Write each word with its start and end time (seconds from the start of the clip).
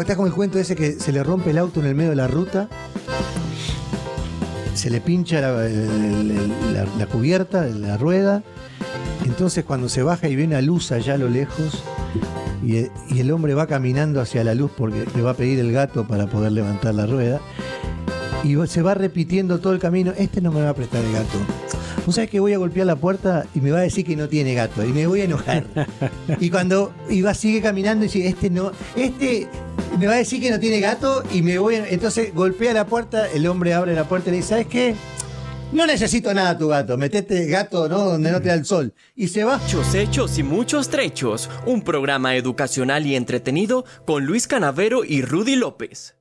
Está 0.00 0.16
como 0.16 0.26
el 0.26 0.32
cuento 0.32 0.58
ese 0.58 0.74
que 0.74 0.92
se 0.92 1.12
le 1.12 1.22
rompe 1.22 1.50
el 1.50 1.58
auto 1.58 1.80
en 1.80 1.86
el 1.86 1.94
medio 1.94 2.10
de 2.10 2.16
la 2.16 2.26
ruta, 2.26 2.68
se 4.74 4.90
le 4.90 5.00
pincha 5.00 5.40
la, 5.40 5.66
el- 5.66 6.48
la- 6.72 6.86
la 6.98 7.06
cubierta, 7.06 7.66
la 7.66 7.96
rueda, 7.98 8.42
entonces 9.26 9.64
cuando 9.64 9.88
se 9.88 10.02
baja 10.02 10.28
y 10.28 10.36
ve 10.36 10.44
una 10.44 10.60
luz 10.62 10.92
allá 10.92 11.14
a 11.14 11.18
lo 11.18 11.28
lejos, 11.28 11.82
y, 12.64 12.86
y 13.14 13.20
el 13.20 13.30
hombre 13.32 13.54
va 13.54 13.66
caminando 13.66 14.20
hacia 14.20 14.42
la 14.44 14.54
luz 14.54 14.70
porque 14.76 15.04
le 15.14 15.22
va 15.22 15.32
a 15.32 15.34
pedir 15.34 15.58
el 15.60 15.72
gato 15.72 16.06
para 16.08 16.26
poder 16.26 16.52
levantar 16.52 16.94
la 16.94 17.06
rueda, 17.06 17.40
y 18.42 18.56
se 18.66 18.82
va 18.82 18.94
repitiendo 18.94 19.60
todo 19.60 19.72
el 19.74 19.78
camino, 19.78 20.12
este 20.16 20.40
no 20.40 20.50
me 20.52 20.62
va 20.62 20.70
a 20.70 20.74
prestar 20.74 21.04
el 21.04 21.12
gato. 21.12 21.38
Vos 22.04 22.16
sabés 22.16 22.30
que 22.30 22.40
voy 22.40 22.52
a 22.52 22.58
golpear 22.58 22.86
la 22.86 22.96
puerta 22.96 23.46
y 23.54 23.60
me 23.60 23.70
va 23.70 23.78
a 23.78 23.82
decir 23.82 24.04
que 24.04 24.16
no 24.16 24.28
tiene 24.28 24.54
gato 24.54 24.84
y 24.84 24.92
me 24.92 25.06
voy 25.06 25.20
a 25.20 25.24
enojar. 25.24 25.64
y 26.40 26.50
cuando 26.50 26.92
y 27.08 27.22
va, 27.22 27.32
sigue 27.32 27.62
caminando 27.62 28.04
y 28.04 28.08
dice, 28.08 28.26
este 28.26 28.50
no, 28.50 28.72
este 28.96 29.46
me 29.98 30.06
va 30.06 30.14
a 30.14 30.16
decir 30.16 30.40
que 30.40 30.50
no 30.50 30.58
tiene 30.58 30.80
gato 30.80 31.22
y 31.32 31.42
me 31.42 31.58
voy 31.58 31.76
a... 31.76 31.88
Entonces 31.88 32.34
golpea 32.34 32.72
la 32.72 32.86
puerta, 32.86 33.30
el 33.30 33.46
hombre 33.46 33.74
abre 33.74 33.94
la 33.94 34.08
puerta 34.08 34.30
y 34.30 34.32
le 34.32 34.36
dice, 34.38 34.48
¿sabes 34.48 34.66
qué? 34.66 34.94
No 35.72 35.86
necesito 35.86 36.34
nada 36.34 36.58
tu 36.58 36.68
gato, 36.68 36.98
metete 36.98 37.46
gato, 37.46 37.88
¿no? 37.88 38.00
Donde 38.00 38.30
no 38.30 38.42
te 38.42 38.48
da 38.48 38.54
el 38.54 38.66
sol. 38.66 38.92
Y 39.14 39.28
se 39.28 39.44
va. 39.44 39.56
Muchos 39.56 39.94
hechos 39.94 40.38
y 40.38 40.42
muchos 40.42 40.90
trechos. 40.90 41.48
Un 41.64 41.82
programa 41.82 42.36
educacional 42.36 43.06
y 43.06 43.16
entretenido 43.16 43.86
con 44.04 44.26
Luis 44.26 44.46
Canavero 44.46 45.02
y 45.02 45.22
Rudy 45.22 45.56
López. 45.56 46.16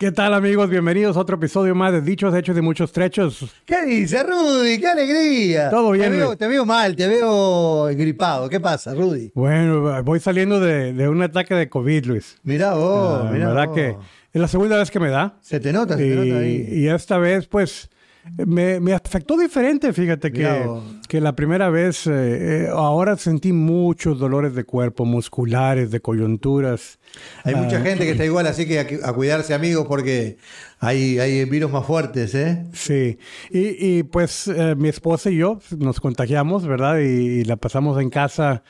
¿Qué 0.00 0.10
tal 0.12 0.32
amigos? 0.32 0.70
Bienvenidos 0.70 1.14
a 1.18 1.20
otro 1.20 1.36
episodio 1.36 1.74
más 1.74 1.92
de 1.92 2.00
Dichos, 2.00 2.34
Hechos 2.34 2.56
y 2.56 2.62
Muchos 2.62 2.90
Trechos. 2.90 3.44
¿Qué 3.66 3.84
dice, 3.84 4.22
Rudy? 4.22 4.80
¡Qué 4.80 4.86
alegría! 4.86 5.68
Todo 5.68 5.90
bien, 5.90 6.10
Te 6.10 6.16
veo, 6.16 6.36
te 6.38 6.48
veo 6.48 6.64
mal, 6.64 6.96
te 6.96 7.06
veo 7.06 7.84
gripado. 7.94 8.48
¿Qué 8.48 8.58
pasa, 8.60 8.94
Rudy? 8.94 9.30
Bueno, 9.34 10.02
voy 10.02 10.18
saliendo 10.18 10.58
de, 10.58 10.94
de 10.94 11.06
un 11.06 11.20
ataque 11.20 11.54
de 11.54 11.68
COVID, 11.68 12.06
Luis. 12.06 12.38
Mirá 12.44 12.72
vos, 12.72 13.26
Ah, 13.26 13.30
mirá 13.30 13.48
verdad 13.48 13.66
vos. 13.66 13.74
que 13.76 13.88
es 14.32 14.40
la 14.40 14.48
segunda 14.48 14.78
vez 14.78 14.90
que 14.90 15.00
me 15.00 15.10
da. 15.10 15.36
Se 15.42 15.60
te 15.60 15.70
nota, 15.70 15.98
se 15.98 16.02
te 16.08 16.14
nota 16.16 16.38
ahí. 16.40 16.66
Y 16.70 16.88
esta 16.88 17.18
vez, 17.18 17.46
pues, 17.46 17.90
me, 18.46 18.80
me 18.80 18.92
afectó 18.92 19.36
diferente, 19.36 19.92
fíjate 19.92 20.30
que, 20.32 20.46
vos. 20.64 20.82
que 21.08 21.20
la 21.20 21.34
primera 21.34 21.70
vez, 21.70 22.06
eh, 22.06 22.64
eh, 22.64 22.68
ahora 22.72 23.16
sentí 23.16 23.52
muchos 23.52 24.18
dolores 24.18 24.54
de 24.54 24.64
cuerpo, 24.64 25.04
musculares, 25.04 25.90
de 25.90 26.00
coyunturas. 26.00 26.98
Hay 27.44 27.54
mucha 27.54 27.78
Ah. 27.78 27.80
gente 27.82 28.04
que 28.04 28.12
está 28.12 28.24
igual, 28.24 28.46
así 28.46 28.66
que 28.66 28.78
a, 28.78 29.08
a 29.08 29.12
cuidarse, 29.12 29.54
amigos, 29.54 29.86
porque 29.88 30.36
hay, 30.82 31.18
hay 31.18 31.44
virus 31.44 31.70
más 31.70 31.84
fuertes, 31.84 32.34
¿eh? 32.34 32.64
Sí, 32.72 33.18
y, 33.50 33.98
y, 33.98 34.02
pues 34.02 34.48
eh, 34.48 34.74
mi 34.76 34.88
esposa 34.88 35.30
y 35.30 35.36
yo 35.36 35.60
nos 35.78 36.00
contagiamos, 36.00 36.66
¿verdad? 36.66 36.98
Y, 36.98 37.40
y 37.40 37.44
la 37.44 37.56
pasamos 37.56 38.00
en 38.00 38.08
casa 38.08 38.62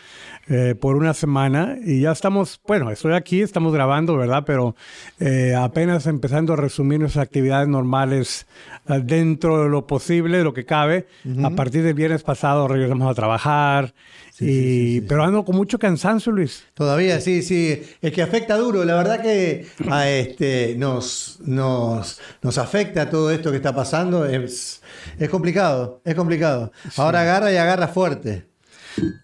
eh, 0.52 0.74
por 0.74 0.96
una 0.96 1.14
semana 1.14 1.76
y 1.84 2.00
ya 2.00 2.10
estamos, 2.10 2.60
bueno, 2.66 2.90
estoy 2.90 3.12
aquí, 3.12 3.40
estamos 3.40 3.72
grabando, 3.72 4.16
¿verdad? 4.16 4.42
Pero 4.44 4.74
eh, 5.20 5.54
apenas 5.56 6.08
empezando 6.08 6.54
a 6.54 6.56
resumir 6.56 6.98
nuestras 6.98 7.24
actividades 7.24 7.68
normales 7.68 8.48
eh, 8.88 9.00
dentro 9.00 9.62
de 9.62 9.68
lo 9.68 9.86
posible, 9.86 10.38
de 10.38 10.42
lo 10.42 10.52
que 10.52 10.64
cabe. 10.64 11.06
A 11.44 11.50
partir 11.50 11.84
del 11.84 11.94
viernes 11.94 12.24
pasado 12.24 12.66
regresamos 12.66 13.08
a 13.08 13.14
trabajar, 13.14 13.94
Sí, 14.40 14.46
y, 14.46 14.48
sí, 14.48 14.62
sí, 14.64 15.00
sí, 15.00 15.06
pero 15.06 15.24
ando 15.24 15.44
con 15.44 15.56
mucho 15.56 15.78
cansancio, 15.78 16.32
Luis. 16.32 16.64
Todavía, 16.74 17.20
sí, 17.20 17.42
sí. 17.42 17.82
Es 18.00 18.12
que 18.12 18.22
afecta 18.22 18.56
duro. 18.56 18.84
La 18.84 18.94
verdad 18.96 19.20
que 19.20 19.66
a 19.88 20.08
este, 20.08 20.74
nos, 20.76 21.38
nos, 21.40 22.20
nos 22.42 22.58
afecta 22.58 23.10
todo 23.10 23.30
esto 23.30 23.50
que 23.50 23.58
está 23.58 23.74
pasando. 23.74 24.24
Es, 24.26 24.82
es 25.18 25.28
complicado, 25.28 26.00
es 26.04 26.14
complicado. 26.14 26.72
Ahora 26.96 27.20
agarra 27.22 27.52
y 27.52 27.56
agarra 27.56 27.88
fuerte. 27.88 28.49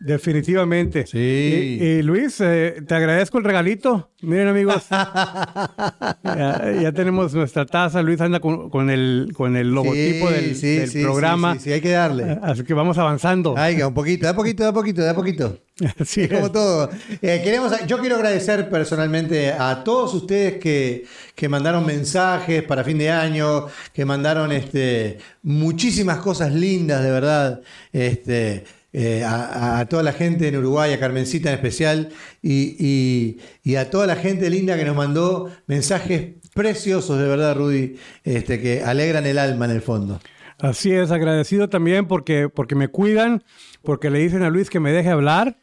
Definitivamente. 0.00 1.06
Sí. 1.06 1.78
Y, 1.80 1.84
y 1.84 2.02
Luis, 2.02 2.40
eh, 2.40 2.82
te 2.86 2.94
agradezco 2.94 3.38
el 3.38 3.44
regalito. 3.44 4.10
Miren, 4.22 4.48
amigos. 4.48 4.86
ya, 4.90 6.72
ya 6.80 6.92
tenemos 6.92 7.34
nuestra 7.34 7.66
taza. 7.66 8.02
Luis 8.02 8.20
anda 8.20 8.40
con, 8.40 8.70
con 8.70 8.90
el, 8.90 9.32
con 9.36 9.56
el 9.56 9.70
logotipo 9.70 10.28
Sí, 10.28 10.34
del, 10.34 10.56
sí, 10.56 10.76
del 10.76 10.88
sí, 10.88 11.02
programa. 11.02 11.54
Sí, 11.54 11.58
sí, 11.58 11.64
sí, 11.64 11.72
hay 11.72 11.80
que 11.80 11.90
darle. 11.90 12.38
Así 12.42 12.64
que 12.64 12.74
vamos 12.74 12.98
avanzando. 12.98 13.54
Ay, 13.56 13.80
un 13.82 13.94
poquito, 13.94 14.26
de 14.26 14.30
a 14.30 14.34
poquito, 14.34 14.62
de 14.62 14.68
a 14.68 14.72
poquito, 14.72 15.02
de 15.02 15.10
a 15.10 15.14
poquito. 15.14 15.58
Así 16.00 16.22
Es 16.22 16.32
como 16.32 16.50
todo. 16.50 16.88
Eh, 17.20 17.40
queremos, 17.44 17.72
yo 17.86 17.98
quiero 17.98 18.16
agradecer 18.16 18.70
personalmente 18.70 19.52
a 19.52 19.84
todos 19.84 20.14
ustedes 20.14 20.54
que, 20.54 21.04
que 21.34 21.48
mandaron 21.48 21.84
mensajes 21.84 22.62
para 22.62 22.82
fin 22.82 22.98
de 22.98 23.10
año, 23.10 23.66
que 23.92 24.04
mandaron 24.04 24.52
este, 24.52 25.18
muchísimas 25.42 26.18
cosas 26.18 26.52
lindas, 26.54 27.02
de 27.02 27.10
verdad. 27.10 27.60
Este, 27.92 28.64
eh, 28.92 29.22
a, 29.24 29.78
a 29.80 29.86
toda 29.88 30.02
la 30.02 30.12
gente 30.12 30.48
en 30.48 30.56
Uruguay, 30.56 30.92
a 30.92 30.98
Carmencita 31.00 31.50
en 31.50 31.54
especial, 31.56 32.08
y, 32.42 32.76
y- 32.78 33.38
y 33.62 33.76
a 33.76 33.90
toda 33.90 34.06
la 34.06 34.16
gente 34.16 34.48
linda 34.50 34.76
que 34.76 34.84
nos 34.84 34.96
mandó 34.96 35.50
mensajes 35.66 36.34
preciosos, 36.54 37.18
de 37.18 37.26
verdad, 37.28 37.54
Rudy, 37.56 37.96
este, 38.24 38.60
que 38.60 38.82
alegran 38.82 39.26
el 39.26 39.38
alma 39.38 39.66
en 39.66 39.70
el 39.72 39.82
fondo. 39.82 40.20
Así 40.58 40.90
es, 40.92 41.10
agradecido 41.10 41.68
también 41.68 42.06
porque, 42.08 42.48
porque 42.48 42.74
me 42.74 42.88
cuidan, 42.88 43.44
porque 43.82 44.08
le 44.08 44.20
dicen 44.20 44.42
a 44.42 44.48
Luis 44.48 44.70
que 44.70 44.80
me 44.80 44.90
deje 44.90 45.10
hablar, 45.10 45.58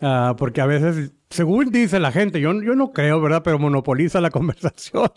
ah, 0.00 0.36
porque 0.38 0.62
a 0.62 0.66
veces, 0.66 1.10
según 1.28 1.70
dice 1.70 2.00
la 2.00 2.12
gente, 2.12 2.40
yo, 2.40 2.54
yo 2.62 2.74
no 2.74 2.92
creo, 2.92 3.20
¿verdad? 3.20 3.42
Pero 3.44 3.58
monopoliza 3.58 4.22
la 4.22 4.30
conversación. 4.38 5.10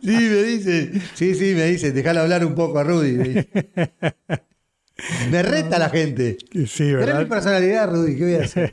Sí, 0.00 0.08
me 0.08 0.42
dice. 0.44 0.92
Sí, 1.12 1.34
sí, 1.34 1.52
me 1.54 1.64
dice. 1.66 1.92
Déjalo 1.92 2.20
hablar 2.20 2.46
un 2.46 2.54
poco 2.54 2.78
a 2.78 2.84
Rudy. 2.84 3.12
Me, 3.12 3.24
dice. 3.28 3.48
Me 5.30 5.42
reta 5.42 5.78
la 5.78 5.88
gente. 5.90 6.36
sí, 6.66 6.88
Era 6.88 6.98
¿verdad? 6.98 7.18
mi 7.20 7.24
personalidad, 7.26 7.90
Rudy. 7.90 8.16
¿Qué 8.16 8.24
voy 8.24 8.34
a 8.34 8.40
hacer? 8.44 8.72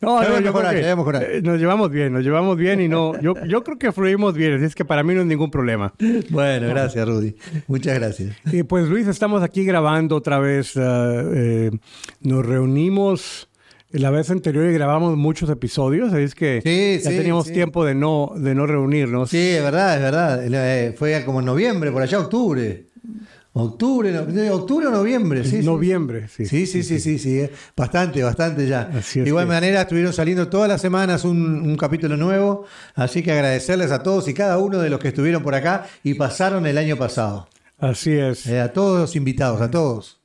No, 0.00 0.08
no, 0.10 0.18
a 0.36 0.40
yo 0.40 0.52
creo 0.52 0.70
que, 0.70 0.96
mejorar. 0.96 1.22
eh, 1.24 1.42
nos 1.42 1.58
llevamos 1.58 1.90
bien, 1.90 2.12
nos 2.12 2.22
llevamos 2.22 2.56
bien 2.56 2.80
y 2.80 2.88
no, 2.88 3.18
yo, 3.22 3.34
yo 3.46 3.64
creo 3.64 3.78
que 3.78 3.92
fluimos 3.92 4.34
bien, 4.34 4.54
así 4.54 4.64
es 4.64 4.74
que 4.74 4.84
para 4.84 5.02
mí 5.02 5.14
no 5.14 5.20
es 5.22 5.26
ningún 5.26 5.50
problema. 5.50 5.94
Bueno, 6.30 6.68
gracias, 6.68 7.06
Rudy. 7.08 7.34
Muchas 7.66 7.94
gracias. 7.98 8.36
Y 8.52 8.62
pues 8.64 8.88
Luis, 8.88 9.06
estamos 9.06 9.42
aquí 9.42 9.64
grabando 9.64 10.16
otra 10.16 10.38
vez, 10.38 10.76
ah, 10.76 11.22
eh, 11.34 11.70
nos 12.20 12.44
reunimos 12.44 13.48
la 13.90 14.10
vez 14.10 14.28
anterior 14.30 14.68
y 14.68 14.72
grabamos 14.72 15.16
muchos 15.16 15.48
episodios, 15.50 16.12
así 16.12 16.22
es 16.24 16.34
que 16.34 16.60
Sí, 16.64 17.02
ya 17.04 17.10
sí, 17.10 17.16
teníamos 17.16 17.46
sí. 17.46 17.52
tiempo 17.52 17.84
de 17.84 17.94
no, 17.94 18.32
de 18.36 18.52
no 18.54 18.66
reunirnos. 18.66 19.30
Sí, 19.30 19.38
es 19.38 19.62
verdad, 19.62 19.94
es 19.96 20.02
verdad. 20.02 20.44
Eh, 20.44 20.94
Fue 20.98 21.22
como 21.24 21.38
en 21.40 21.46
noviembre, 21.46 21.92
por 21.92 22.02
allá 22.02 22.18
octubre. 22.18 22.86
Octubre, 23.56 24.10
no- 24.10 24.54
octubre 24.54 24.86
o 24.88 24.90
noviembre, 24.90 25.44
sí. 25.44 25.60
sí. 25.60 25.64
Noviembre, 25.64 26.26
sí. 26.28 26.44
Sí, 26.44 26.66
sí, 26.66 26.82
sí, 26.82 26.98
sí, 26.98 27.20
sí, 27.20 27.38
eh. 27.38 27.52
bastante, 27.76 28.20
bastante 28.22 28.66
ya. 28.66 28.90
Así 28.92 29.20
De 29.20 29.28
igual 29.28 29.46
manera, 29.46 29.82
estuvieron 29.82 30.12
saliendo 30.12 30.48
todas 30.48 30.68
las 30.68 30.80
semanas 30.80 31.24
un, 31.24 31.38
un 31.62 31.76
capítulo 31.76 32.16
nuevo, 32.16 32.64
así 32.96 33.22
que 33.22 33.30
agradecerles 33.30 33.92
a 33.92 34.02
todos 34.02 34.26
y 34.26 34.34
cada 34.34 34.58
uno 34.58 34.78
de 34.80 34.90
los 34.90 34.98
que 34.98 35.08
estuvieron 35.08 35.42
por 35.42 35.54
acá 35.54 35.86
y 36.02 36.14
pasaron 36.14 36.66
el 36.66 36.76
año 36.78 36.96
pasado. 36.96 37.48
Así 37.78 38.12
es. 38.12 38.44
Eh, 38.46 38.60
a 38.60 38.72
todos 38.72 39.00
los 39.00 39.14
invitados, 39.16 39.60
a 39.60 39.70
todos. 39.70 40.18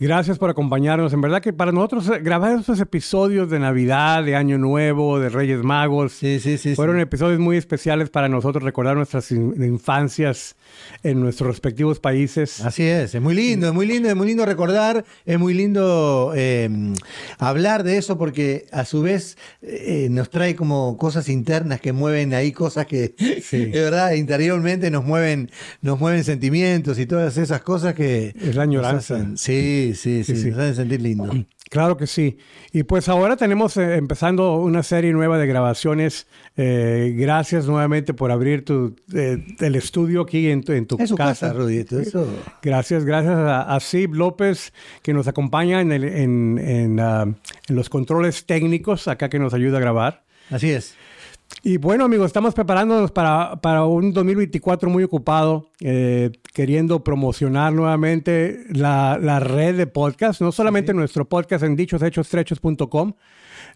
Gracias 0.00 0.38
por 0.38 0.48
acompañarnos. 0.48 1.12
En 1.12 1.20
verdad 1.20 1.42
que 1.42 1.52
para 1.52 1.72
nosotros 1.72 2.08
eh, 2.08 2.20
grabar 2.22 2.58
estos 2.58 2.80
episodios 2.80 3.50
de 3.50 3.58
Navidad, 3.58 4.24
de 4.24 4.34
Año 4.34 4.56
Nuevo, 4.56 5.20
de 5.20 5.28
Reyes 5.28 5.62
Magos, 5.62 6.12
Sí, 6.12 6.40
sí, 6.40 6.56
sí. 6.56 6.74
fueron 6.74 6.98
episodios 7.00 7.38
muy 7.38 7.58
especiales 7.58 8.08
para 8.08 8.26
nosotros 8.28 8.64
recordar 8.64 8.96
nuestras 8.96 9.30
in- 9.30 9.54
infancias 9.62 10.56
en 11.02 11.20
nuestros 11.20 11.48
respectivos 11.48 12.00
países. 12.00 12.62
Así 12.64 12.82
es, 12.84 13.14
es 13.14 13.20
muy 13.20 13.34
lindo, 13.34 13.68
es 13.68 13.74
muy 13.74 13.86
lindo, 13.86 14.08
es 14.08 14.16
muy 14.16 14.26
lindo 14.28 14.46
recordar, 14.46 15.04
es 15.26 15.38
muy 15.38 15.52
lindo 15.52 16.32
eh, 16.34 16.94
hablar 17.38 17.82
de 17.82 17.98
eso 17.98 18.16
porque 18.16 18.66
a 18.72 18.86
su 18.86 19.02
vez 19.02 19.36
eh, 19.60 20.08
nos 20.10 20.30
trae 20.30 20.54
como 20.56 20.96
cosas 20.96 21.28
internas 21.28 21.80
que 21.80 21.92
mueven 21.92 22.32
ahí 22.32 22.52
cosas 22.52 22.86
que 22.86 23.14
de 23.50 23.66
verdad 23.80 24.12
interiormente 24.12 24.90
nos 24.90 25.04
mueven, 25.04 25.50
nos 25.82 26.00
mueven 26.00 26.24
sentimientos 26.24 26.98
y 26.98 27.04
todas 27.04 27.36
esas 27.36 27.60
cosas 27.60 27.92
que 27.94 28.34
Es 28.40 28.54
la 28.56 28.62
añoranza. 28.62 29.16
hacen- 29.16 29.36
sí, 29.36 29.89
sí, 29.94 30.24
sí, 30.24 30.36
Sí, 30.36 30.50
hacen 30.50 30.74
sentir 30.74 31.00
lindo. 31.02 31.30
Claro 31.70 31.96
que 31.96 32.08
sí. 32.08 32.36
Y 32.72 32.82
pues 32.82 33.08
ahora 33.08 33.36
tenemos 33.36 33.76
eh, 33.76 33.94
empezando 33.94 34.56
una 34.56 34.82
serie 34.82 35.12
nueva 35.12 35.38
de 35.38 35.46
grabaciones. 35.46 36.26
Eh, 36.56 37.14
gracias 37.16 37.66
nuevamente 37.68 38.12
por 38.12 38.32
abrir 38.32 38.64
tu, 38.64 38.96
eh, 39.14 39.38
el 39.60 39.76
estudio 39.76 40.22
aquí 40.22 40.48
en 40.50 40.64
tu, 40.64 40.72
en 40.72 40.86
tu 40.86 40.96
casa, 40.96 41.14
casa. 41.16 41.54
Eso. 42.00 42.26
Gracias, 42.60 43.04
gracias 43.04 43.34
a, 43.36 43.72
a 43.72 43.78
Sib 43.78 44.14
López 44.14 44.72
que 45.02 45.12
nos 45.12 45.28
acompaña 45.28 45.80
en, 45.80 45.92
el- 45.92 46.02
en, 46.04 46.58
en, 46.58 46.98
ah, 46.98 47.22
en 47.68 47.76
los 47.76 47.88
controles 47.88 48.46
técnicos 48.46 49.06
acá 49.06 49.28
que 49.28 49.38
nos 49.38 49.54
ayuda 49.54 49.78
a 49.78 49.80
grabar. 49.80 50.24
Así 50.50 50.70
es. 50.72 50.96
Y 51.62 51.76
bueno, 51.76 52.04
amigos, 52.06 52.26
estamos 52.28 52.54
preparándonos 52.54 53.10
para, 53.10 53.60
para 53.60 53.84
un 53.84 54.12
2024 54.14 54.88
muy 54.88 55.04
ocupado, 55.04 55.68
eh, 55.80 56.30
queriendo 56.54 57.04
promocionar 57.04 57.72
nuevamente 57.72 58.64
la, 58.70 59.18
la 59.20 59.40
red 59.40 59.76
de 59.76 59.86
podcast, 59.86 60.40
no 60.40 60.52
solamente 60.52 60.94
nuestro 60.94 61.28
podcast 61.28 61.64
en 61.64 61.76
dichoshechos.com, 61.76 63.12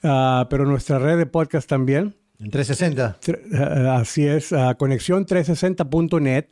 ah, 0.03 0.47
pero 0.49 0.65
nuestra 0.65 0.99
red 0.99 1.19
de 1.19 1.26
podcast 1.26 1.69
también. 1.69 2.15
En 2.41 2.50
360. 2.50 3.19
Tre- 3.21 3.41
ah, 3.55 3.99
Así 3.99 4.26
es, 4.26 4.53
ah, 4.53 4.76
conexión360.net, 4.79 6.47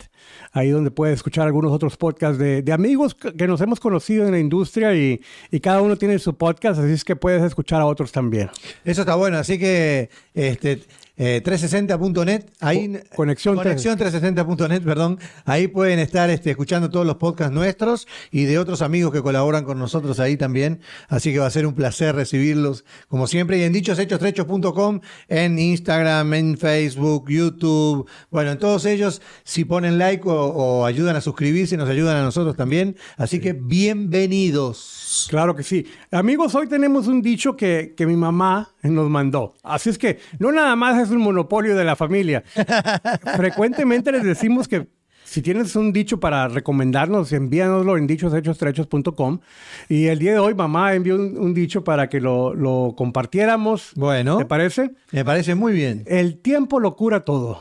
ahí 0.52 0.70
donde 0.70 0.90
puedes 0.90 1.14
escuchar 1.16 1.46
algunos 1.46 1.72
otros 1.72 1.96
podcasts 1.96 2.38
de, 2.38 2.62
de 2.62 2.72
amigos 2.72 3.14
que 3.14 3.32
que 3.34 3.48
nos 3.48 3.60
hemos 3.62 3.80
conocido 3.80 4.24
en 4.26 4.32
la 4.32 4.38
industria 4.38 4.94
y, 4.94 5.20
y 5.50 5.60
cada 5.60 5.80
uno 5.82 5.96
tiene 5.96 6.18
su 6.18 6.36
podcast, 6.36 6.78
así 6.78 6.92
es 6.92 7.04
que 7.04 7.16
puedes 7.16 7.42
escuchar 7.42 7.80
a 7.80 7.86
otros 7.86 8.12
también. 8.12 8.50
Eso 8.84 9.00
está 9.02 9.16
bueno, 9.16 9.38
así 9.38 9.58
que 9.58 10.08
este, 10.34 10.82
eh, 11.16 11.42
360.net, 11.44 12.44
ahí 12.60 12.88
Co- 12.92 13.16
conexión 13.16 13.56
conexión 13.56 13.98
360.net, 13.98 14.82
perdón, 14.82 15.18
ahí 15.44 15.68
pueden 15.68 15.98
estar 15.98 16.30
este, 16.30 16.50
escuchando 16.50 16.88
todos 16.90 17.06
los 17.06 17.16
podcasts 17.16 17.52
nuestros 17.54 18.06
y 18.30 18.44
de 18.44 18.58
otros 18.58 18.80
amigos 18.82 19.12
que 19.12 19.20
colaboran 19.22 19.64
con 19.64 19.78
nosotros 19.78 20.18
ahí 20.20 20.36
también, 20.36 20.80
así 21.08 21.32
que 21.32 21.38
va 21.38 21.46
a 21.46 21.50
ser 21.50 21.66
un 21.66 21.74
placer 21.74 22.14
recibirlos 22.14 22.84
como 23.08 23.26
siempre. 23.26 23.58
Y 23.58 23.62
en 23.62 23.72
dichoshechos.com 23.72 25.00
en 25.28 25.58
Instagram, 25.58 26.32
en 26.34 26.56
Facebook, 26.58 27.28
YouTube, 27.28 28.08
bueno, 28.30 28.52
en 28.52 28.58
todos 28.58 28.84
ellos 28.86 29.20
si 29.44 29.64
ponen 29.64 29.98
like 29.98 30.26
o, 30.28 30.32
o 30.32 30.86
ayudan 30.86 31.16
a 31.16 31.20
suscribirse 31.20 31.76
nos 31.76 31.88
ayudan 31.88 32.16
a 32.16 32.22
nosotros 32.22 32.56
también, 32.56 32.96
así 33.16 33.38
que 33.40 33.52
bienvenidos. 33.52 35.26
Claro 35.28 35.54
que 35.54 35.62
sí. 35.62 35.86
Amigos, 36.10 36.54
hoy 36.54 36.68
tenemos 36.68 37.06
un 37.06 37.20
dicho 37.22 37.56
que, 37.56 37.94
que 37.96 38.06
mi 38.06 38.16
mamá 38.16 38.70
nos 38.82 39.08
mandó. 39.10 39.54
Así 39.62 39.90
es 39.90 39.98
que 39.98 40.18
no 40.38 40.52
nada 40.52 40.74
más 40.76 41.01
es 41.02 41.10
un 41.10 41.18
monopolio 41.18 41.76
de 41.76 41.84
la 41.84 41.96
familia. 41.96 42.42
Frecuentemente 43.36 44.12
les 44.12 44.22
decimos 44.22 44.68
que 44.68 44.86
si 45.32 45.40
tienes 45.40 45.76
un 45.76 45.94
dicho 45.94 46.20
para 46.20 46.46
recomendarnos, 46.48 47.32
envíanoslo 47.32 47.96
en 47.96 48.06
dichoshechos.com. 48.06 49.40
Y 49.88 50.08
el 50.08 50.18
día 50.18 50.32
de 50.32 50.38
hoy 50.38 50.52
mamá 50.52 50.92
envió 50.92 51.14
un, 51.14 51.38
un 51.38 51.54
dicho 51.54 51.82
para 51.82 52.10
que 52.10 52.20
lo, 52.20 52.52
lo 52.52 52.92
compartiéramos. 52.94 53.92
Bueno. 53.96 54.36
¿Te 54.36 54.44
parece? 54.44 54.90
Me 55.10 55.24
parece 55.24 55.54
muy 55.54 55.72
bien. 55.72 56.04
El 56.06 56.36
tiempo 56.36 56.80
lo 56.80 56.96
cura 56.96 57.20
todo. 57.20 57.60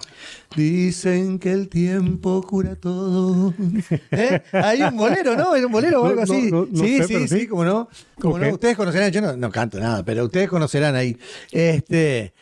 Dicen 0.53 1.39
que 1.39 1.53
el 1.53 1.69
tiempo 1.69 2.41
cura 2.41 2.75
todo. 2.75 3.53
¿Eh? 4.11 4.41
Hay 4.51 4.81
un 4.81 4.97
bolero, 4.97 5.37
¿no? 5.37 5.53
Hay 5.53 5.63
un 5.63 5.71
bolero 5.71 6.01
o 6.01 6.07
algo 6.07 6.17
no, 6.17 6.23
así. 6.23 6.51
no, 6.51 6.67
no 6.69 6.83
sí, 6.83 6.97
sé, 6.97 7.03
sí, 7.05 7.15
sí, 7.19 7.39
sí. 7.39 7.47
como 7.47 7.63
no. 7.63 7.87
Como 8.19 8.37
no. 8.37 8.49
Ustedes 8.49 8.75
conocerán, 8.75 9.11
yo 9.11 9.21
no, 9.21 9.37
no 9.37 9.49
canto 9.49 9.79
nada, 9.79 10.03
pero 10.03 10.25
ustedes 10.25 10.49
conocerán 10.49 10.95
ahí. 10.95 11.17
Este, 11.53 12.33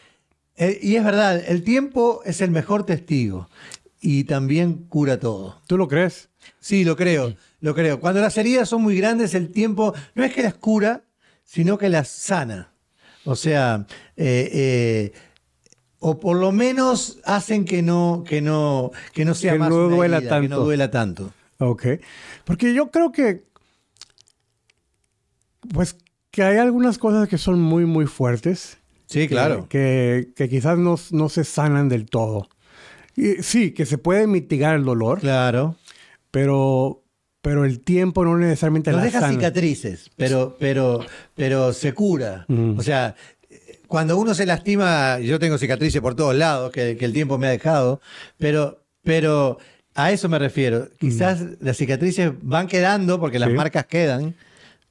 eh, 0.60 0.78
y 0.82 0.98
es 0.98 1.06
verdad, 1.06 1.42
el 1.48 1.64
tiempo 1.64 2.22
es 2.26 2.42
el 2.42 2.52
mejor 2.52 2.86
testigo 2.86 3.50
y 4.02 4.26
también 4.26 4.74
cura 4.90 5.18
todo. 5.18 5.62
¿Tú 5.68 5.78
lo 5.78 5.88
crees? 5.88 6.28
Sí, 6.60 6.84
lo 6.84 6.98
creo, 6.98 7.34
lo 7.62 7.74
creo. 7.74 8.02
Cuando 8.02 8.20
las 8.20 8.38
heridas 8.38 8.68
son 8.68 8.82
muy 8.82 8.98
grandes, 8.98 9.34
el 9.36 9.52
tiempo 9.52 9.94
no 10.16 10.24
es 10.26 10.34
que 10.34 10.44
las 10.44 10.56
cura, 10.56 11.04
sino 11.46 11.78
que 11.78 11.88
las 11.88 12.10
sana. 12.10 12.74
O 13.24 13.38
sea, 13.38 13.86
eh, 14.18 14.50
eh, 14.52 15.14
o 16.00 16.20
por 16.20 16.36
lo 16.36 16.52
menos 16.52 17.20
hacen 17.24 17.64
que 17.64 17.82
no, 17.82 18.26
que 18.28 18.42
no, 18.42 18.92
que 19.14 19.24
no 19.24 19.36
sea 19.36 19.54
Que 19.54 19.60
más 19.60 19.70
no 19.70 19.86
una 19.86 19.96
duela 19.96 20.18
herida, 20.18 20.42
que 20.42 20.50
no 20.50 20.60
duela 20.60 20.92
tanto. 20.92 21.34
Ok. 21.60 21.86
Porque 22.44 22.74
yo 22.74 22.92
creo 22.92 23.14
que, 23.14 23.46
pues, 25.74 25.96
que 26.32 26.44
hay 26.44 26.58
algunas 26.58 26.98
cosas 26.98 27.30
que 27.30 27.38
son 27.38 27.62
muy, 27.62 27.86
muy 27.86 28.08
fuertes. 28.08 28.79
Sí, 29.10 29.28
claro. 29.28 29.68
Que, 29.68 30.30
que 30.36 30.48
quizás 30.50 30.78
no, 30.78 30.96
no 31.12 31.30
se 31.30 31.44
sanan 31.44 31.90
del 31.90 32.06
todo. 32.06 32.48
Y 33.16 33.42
sí, 33.44 33.72
que 33.72 33.86
se 33.86 33.98
puede 33.98 34.28
mitigar 34.28 34.76
el 34.76 34.86
dolor, 34.86 35.20
Claro. 35.20 35.76
pero, 36.32 37.04
pero 37.42 37.66
el 37.66 37.80
tiempo 37.80 38.24
no 38.24 38.38
necesariamente 38.38 38.92
la 38.92 39.02
deja 39.04 39.20
sana. 39.22 39.34
cicatrices, 39.34 40.12
pero, 40.16 40.56
pero, 40.60 41.00
pero 41.36 41.74
se 41.74 41.94
cura. 41.94 42.46
Mm. 42.48 42.78
O 42.78 42.84
sea, 42.84 43.16
cuando 43.88 44.18
uno 44.18 44.34
se 44.36 44.46
lastima, 44.46 45.20
yo 45.20 45.40
tengo 45.40 45.58
cicatrices 45.58 46.02
por 46.02 46.16
todos 46.16 46.36
lados 46.36 46.72
que, 46.72 46.96
que 46.98 47.06
el 47.06 47.14
tiempo 47.14 47.38
me 47.38 47.48
ha 47.48 47.52
dejado, 47.52 48.02
pero, 48.38 48.84
pero 49.04 49.58
a 49.96 50.12
eso 50.12 50.30
me 50.30 50.38
refiero. 50.38 50.88
Quizás 51.00 51.44
las 51.60 51.78
cicatrices 51.78 52.32
van 52.44 52.68
quedando 52.68 53.20
porque 53.20 53.40
las. 53.40 53.50
Sí. 53.50 53.56
marcas 53.56 53.86
quedan, 53.88 54.36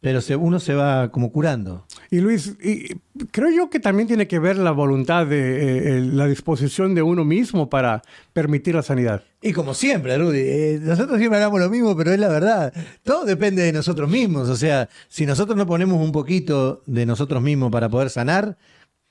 pero 0.00 0.20
se- 0.20 0.36
uno 0.36 0.58
se 0.58 0.74
va 0.74 1.10
como 1.12 1.30
curando. 1.30 1.86
Y 2.10 2.18
Luis, 2.18 2.54
y 2.62 2.96
creo 3.30 3.50
yo 3.50 3.70
que 3.70 3.80
también 3.80 4.08
tiene 4.08 4.26
que 4.26 4.38
ver 4.38 4.56
la 4.56 4.70
voluntad 4.70 5.26
de 5.26 5.98
eh, 5.98 6.00
la 6.00 6.26
disposición 6.26 6.94
de 6.94 7.02
uno 7.02 7.24
mismo 7.24 7.68
para 7.68 8.02
permitir 8.32 8.74
la 8.74 8.82
sanidad. 8.82 9.22
Y 9.40 9.52
como 9.52 9.74
siempre, 9.74 10.16
Rudy, 10.18 10.38
eh, 10.40 10.80
nosotros 10.82 11.18
siempre 11.18 11.38
hablamos 11.38 11.60
lo 11.60 11.70
mismo, 11.70 11.96
pero 11.96 12.12
es 12.12 12.18
la 12.18 12.28
verdad. 12.28 12.72
Todo 13.02 13.24
depende 13.24 13.62
de 13.62 13.72
nosotros 13.72 14.08
mismos. 14.08 14.48
O 14.48 14.56
sea, 14.56 14.88
si 15.08 15.26
nosotros 15.26 15.56
no 15.56 15.66
ponemos 15.66 16.00
un 16.00 16.12
poquito 16.12 16.82
de 16.86 17.06
nosotros 17.06 17.42
mismos 17.42 17.70
para 17.70 17.88
poder 17.88 18.10
sanar, 18.10 18.58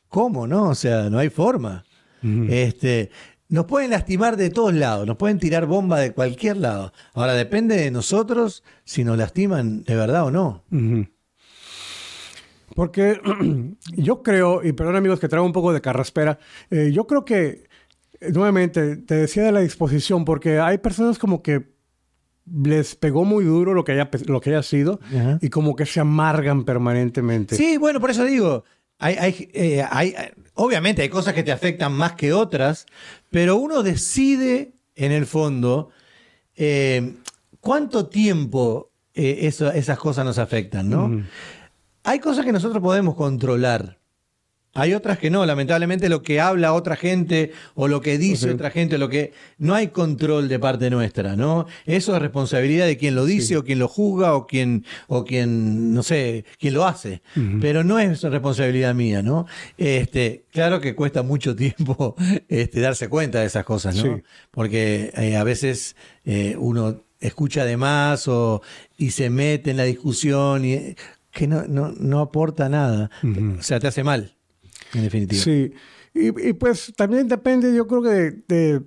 ¿cómo 0.09 0.48
no? 0.48 0.69
O 0.69 0.75
sea, 0.75 1.09
no 1.09 1.19
hay 1.19 1.30
forma. 1.30 1.86
Este, 2.50 3.09
nos 3.48 3.65
pueden 3.65 3.92
lastimar 3.92 4.36
de 4.36 4.50
todos 4.50 4.74
lados, 4.74 5.07
nos 5.07 5.15
pueden 5.18 5.39
tirar 5.39 5.65
bomba 5.65 6.00
de 6.00 6.12
cualquier 6.12 6.57
lado. 6.57 6.92
Ahora 7.13 7.33
depende 7.33 7.77
de 7.77 7.92
nosotros 7.92 8.63
si 8.83 9.04
nos 9.04 9.18
lastiman 9.18 9.83
de 9.83 9.95
verdad 9.95 10.25
o 10.25 10.31
no. 10.31 10.63
Ujú. 10.71 11.07
Porque 12.75 13.19
yo 13.96 14.22
creo, 14.24 14.64
y 14.64 14.74
perdón 14.74 14.96
amigos 14.96 15.19
que 15.19 15.28
traigo 15.28 15.46
un 15.46 15.54
poco 15.54 15.74
de 15.74 15.81
carraspera, 15.81 16.38
eh, 16.69 16.92
yo 16.94 17.08
creo 17.08 17.25
que, 17.25 17.64
eh, 18.19 18.31
nuevamente, 18.34 18.98
te 18.98 19.16
decía 19.16 19.44
de 19.44 19.52
la 19.52 19.62
disposición, 19.62 20.25
porque 20.25 20.60
hay 20.60 20.78
personas 20.78 21.18
como 21.18 21.42
que 21.42 21.75
les 22.64 22.96
pegó 22.96 23.25
muy 23.25 23.44
duro 23.44 23.74
lo 23.74 23.84
que 23.84 23.92
haya, 23.94 24.10
lo 24.28 24.40
que 24.42 24.52
haya 24.52 24.64
sido 24.64 25.00
Ajá. 25.08 25.38
y 25.42 25.50
como 25.50 25.75
que 25.75 25.86
se 25.86 26.00
amargan 26.00 26.64
permanentemente. 26.64 27.56
Sí, 27.56 27.78
bueno, 27.78 28.00
por 28.00 28.10
eso 28.12 28.24
digo, 28.24 28.64
hay, 29.00 29.16
hay, 29.16 29.50
eh, 29.54 29.86
hay- 29.90 30.14
obviamente 30.54 31.02
hay 31.02 31.10
cosas 31.10 31.34
que 31.34 31.44
te 31.44 31.52
afectan 31.52 31.92
más 31.94 32.14
que 32.14 32.31
otras, 32.34 32.86
pero 33.31 33.58
uno 33.58 33.84
decide 33.84 34.74
en 34.96 35.12
el 35.12 35.25
fondo 35.25 35.90
eh, 36.56 37.16
cuánto 37.60 38.08
tiempo 38.08 38.92
eh, 39.14 39.48
eso- 39.48 39.72
esas 39.72 39.98
cosas 40.00 40.24
nos 40.25 40.38
afectan, 40.38 40.90
¿no? 40.90 41.24
Hay 42.07 42.19
cosas 42.19 42.45
que 42.45 42.54
nosotros 42.54 42.81
podemos 42.81 43.15
controlar. 43.15 44.00
Hay 44.74 44.94
otras 44.94 45.18
que 45.18 45.30
no, 45.30 45.45
lamentablemente 45.45 46.07
lo 46.07 46.24
que 46.24 46.39
habla 46.39 46.71
otra 46.71 46.95
gente 46.95 47.51
o 47.75 47.89
lo 47.89 48.00
que 48.00 48.18
dice 48.18 48.50
otra 48.50 48.69
gente, 48.71 48.98
lo 48.98 49.09
que 49.09 49.33
no 49.57 49.75
hay 49.75 49.88
control 49.89 50.48
de 50.48 50.57
parte 50.57 50.89
nuestra, 50.89 51.36
¿no? 51.36 51.65
Eso 51.86 52.15
es 52.15 52.21
responsabilidad 52.21 52.86
de 52.86 52.95
quien 52.95 53.13
lo 53.13 53.25
dice 53.25 53.57
o 53.57 53.65
quien 53.65 53.80
lo 53.80 53.89
juzga 53.89 54.36
o 54.36 54.48
quien 54.48 54.86
o 55.07 55.25
quien 55.25 55.94
no 55.94 56.01
sé, 56.01 56.45
quien 56.57 56.75
lo 56.75 56.86
hace, 56.86 57.21
pero 57.59 57.83
no 57.83 58.00
es 58.00 58.21
responsabilidad 58.21 58.95
mía, 58.95 59.21
¿no? 59.21 59.45
Este, 59.77 60.45
claro 60.54 60.80
que 60.80 60.95
cuesta 60.95 61.24
mucho 61.24 61.57
tiempo 61.57 62.15
este, 62.48 62.80
darse 62.80 63.09
cuenta 63.09 63.42
de 63.42 63.48
esas 63.48 63.65
cosas, 63.65 63.98
¿no? 63.98 64.04
Sí. 64.04 64.24
Porque 64.51 65.12
eh, 65.18 65.36
a 65.36 65.44
veces 65.44 65.98
eh, 66.24 66.56
uno 66.57 67.01
escucha 67.19 67.65
de 67.65 67.77
más 67.77 68.27
o 68.27 68.62
y 68.98 69.12
se 69.12 69.30
mete 69.30 69.71
en 69.71 69.77
la 69.77 69.83
discusión 69.83 70.65
y 70.65 70.95
que 71.38 71.48
no, 71.48 71.63
no, 71.68 71.94
no 72.00 72.19
aporta 72.19 72.68
nada. 72.68 73.12
O 73.60 73.62
sea, 73.62 73.80
te 73.80 73.86
hace 73.88 74.04
mal, 74.04 74.36
en 74.94 75.04
definitiva. 75.04 75.42
Sí, 75.42 75.72
y, 76.13 76.50
y 76.50 76.54
pues 76.54 76.94
también 76.98 77.28
depende, 77.28 77.74
yo 77.75 77.86
creo 77.88 78.01
que 78.01 78.10
de, 78.10 78.31
de- 78.48 78.81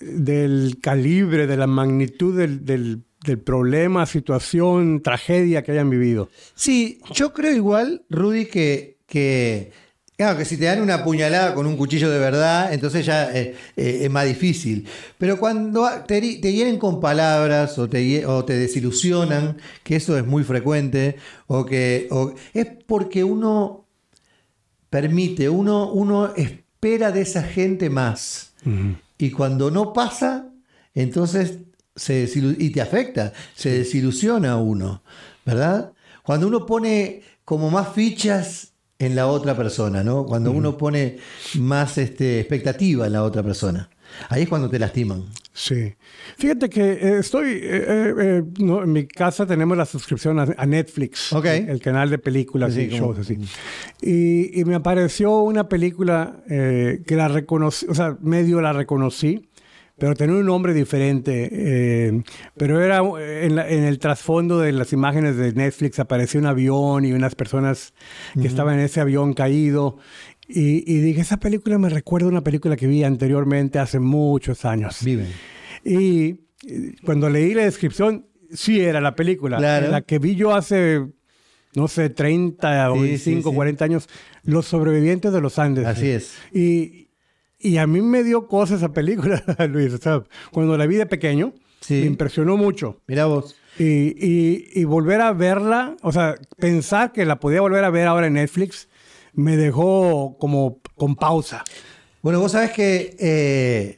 del 0.00 0.78
calibre, 0.80 1.46
de 1.46 1.56
la 1.56 1.66
magnitud 1.66 2.36
del, 2.36 2.64
del- 2.64 3.02
del 3.24 3.38
problema, 3.38 4.06
situación, 4.06 5.02
tragedia 5.02 5.62
que 5.62 5.72
hayan 5.72 5.90
vivido. 5.90 6.28
Sí, 6.54 7.00
yo 7.14 7.32
creo 7.32 7.52
igual, 7.54 8.04
Rudy, 8.10 8.46
que, 8.46 8.98
que, 9.06 9.72
claro, 10.18 10.36
que 10.36 10.44
si 10.44 10.56
te 10.58 10.64
dan 10.66 10.82
una 10.82 11.02
puñalada 11.04 11.54
con 11.54 11.64
un 11.66 11.76
cuchillo 11.76 12.10
de 12.10 12.18
verdad, 12.18 12.72
entonces 12.74 13.06
ya 13.06 13.30
eh, 13.34 13.54
eh, 13.76 14.00
es 14.02 14.10
más 14.10 14.26
difícil. 14.26 14.86
Pero 15.16 15.38
cuando 15.38 15.88
te, 16.06 16.20
te 16.20 16.52
hieren 16.52 16.76
con 16.78 17.00
palabras 17.00 17.78
o 17.78 17.88
te, 17.88 18.26
o 18.26 18.44
te 18.44 18.58
desilusionan, 18.58 19.56
que 19.84 19.96
eso 19.96 20.18
es 20.18 20.26
muy 20.26 20.42
frecuente, 20.44 21.16
o 21.46 21.64
que 21.64 22.08
o- 22.10 22.34
es 22.52 22.66
porque 22.86 23.22
uno 23.24 23.86
permite, 24.90 25.48
uno, 25.48 25.92
uno 25.92 26.34
espera 26.36 27.12
de 27.12 27.20
esa 27.22 27.42
gente 27.42 27.90
más. 27.90 28.52
Y 29.18 29.30
cuando 29.30 29.70
no 29.70 29.92
pasa, 29.92 30.48
entonces 30.94 31.58
se 31.96 32.28
y 32.58 32.70
te 32.70 32.80
afecta, 32.80 33.32
se 33.54 33.70
desilusiona 33.78 34.56
uno, 34.56 35.02
¿verdad? 35.44 35.92
Cuando 36.22 36.46
uno 36.46 36.66
pone 36.66 37.22
como 37.44 37.70
más 37.70 37.92
fichas 37.94 38.72
en 38.98 39.14
la 39.14 39.28
otra 39.28 39.56
persona, 39.56 40.02
¿no? 40.02 40.26
Cuando 40.26 40.50
uno 40.50 40.76
pone 40.76 41.18
más 41.58 41.98
este, 41.98 42.40
expectativa 42.40 43.06
en 43.06 43.12
la 43.12 43.22
otra 43.22 43.42
persona. 43.42 43.88
Ahí 44.28 44.42
es 44.42 44.48
cuando 44.48 44.68
te 44.70 44.78
lastiman. 44.78 45.24
Sí. 45.52 45.94
Fíjate 46.36 46.68
que 46.70 46.92
eh, 46.92 47.18
estoy, 47.18 47.50
eh, 47.52 47.60
eh, 47.62 48.14
eh, 48.20 48.42
no, 48.58 48.82
en 48.82 48.92
mi 48.92 49.06
casa 49.06 49.46
tenemos 49.46 49.76
la 49.76 49.84
suscripción 49.84 50.38
a, 50.38 50.66
Netflix, 50.66 51.32
el 51.32 51.80
canal 51.80 52.08
de 52.10 52.18
películas 52.18 52.74
Sí, 52.74 52.82
y 52.82 52.88
como- 52.98 53.12
shows 53.12 53.18
así. 53.18 53.38
Y, 54.00 54.60
y 54.60 54.64
me 54.64 54.76
apareció 54.76 55.40
una 55.42 55.68
película 55.68 56.42
eh, 56.48 57.02
que 57.06 57.16
la 57.16 57.28
reconocí, 57.28 57.86
o 57.88 57.94
sea, 57.94 58.16
medio 58.20 58.60
la 58.60 58.72
reconocí, 58.72 59.47
pero 59.98 60.14
tenía 60.14 60.36
un 60.36 60.46
nombre 60.46 60.72
diferente. 60.74 61.48
eh, 61.52 62.22
pero 62.56 62.80
era 62.82 63.00
eh, 63.20 63.46
en, 63.46 63.56
la- 63.56 63.68
en 63.68 63.84
el 63.84 63.98
trasfondo 63.98 64.60
de 64.60 64.72
las 64.72 64.92
imágenes 64.92 65.36
de 65.36 65.52
Netflix 65.52 65.98
apareció 65.98 66.38
un 66.40 66.46
avión 66.46 67.04
y 67.04 67.12
unas 67.12 67.34
personas 67.34 67.94
que 68.40 68.46
estaban 68.46 68.74
en 68.78 68.84
ese 68.84 69.00
avión 69.00 69.34
caído. 69.34 69.98
Y, 70.48 70.90
y 70.90 70.98
dije, 71.00 71.20
esa 71.20 71.36
película 71.38 71.76
me 71.78 71.88
recuerda 71.90 72.26
a 72.26 72.30
una 72.30 72.42
película 72.42 72.74
que 72.76 72.86
vi 72.86 73.04
anteriormente 73.04 73.78
hace 73.78 73.98
muchos 73.98 74.64
años. 74.64 74.98
Viven. 75.04 75.26
Y 75.84 76.28
eh, 76.66 76.94
cuando 77.04 77.28
leí 77.28 77.52
la 77.54 77.64
descripción, 77.64 78.26
sí 78.50 78.80
era 78.80 79.00
la 79.00 79.14
película. 79.14 79.58
Claro. 79.58 79.90
La 79.90 80.00
que 80.00 80.18
vi 80.18 80.36
yo 80.36 80.54
hace, 80.54 81.04
no 81.74 81.86
sé, 81.86 82.08
30 82.08 82.90
o 82.92 82.94
Sí, 82.94 83.00
25, 83.02 83.42
sí, 83.42 83.50
sí. 83.50 83.54
40 83.54 83.84
años, 83.84 84.08
Los 84.44 84.64
sobrevivientes 84.66 85.32
de 85.34 85.40
los 85.42 85.58
Andes. 85.58 85.86
Así 85.86 86.08
es. 86.08 86.34
Y, 86.54 87.07
y 87.58 87.76
a 87.78 87.86
mí 87.86 88.00
me 88.02 88.22
dio 88.22 88.46
cosas 88.46 88.78
esa 88.78 88.92
película, 88.92 89.42
Luis. 89.68 89.92
O 89.94 89.98
sea, 89.98 90.22
cuando 90.52 90.76
la 90.76 90.86
vi 90.86 90.96
de 90.96 91.06
pequeño, 91.06 91.52
Sí. 91.80 91.94
me 92.00 92.06
impresionó 92.06 92.56
mucho. 92.56 93.00
Mirá 93.06 93.26
vos. 93.26 93.56
Y, 93.78 93.84
y- 93.84 94.64
y 94.74 94.84
volver 94.84 95.20
a 95.20 95.32
verla, 95.32 95.96
o 96.02 96.10
sea, 96.12 96.34
pensar 96.58 97.12
que 97.12 97.24
la 97.24 97.38
podía 97.38 97.60
volver 97.60 97.84
a 97.84 97.90
ver 97.90 98.06
ahora 98.08 98.26
en 98.26 98.32
Netflix, 98.34 98.88
me 99.32 99.56
dejó 99.56 100.36
como 100.38 100.80
con 100.96 101.14
pausa. 101.14 101.62
Bueno, 102.20 102.40
vos 102.40 102.52
sabés 102.52 102.72
que 102.72 103.16
eh, 103.20 103.97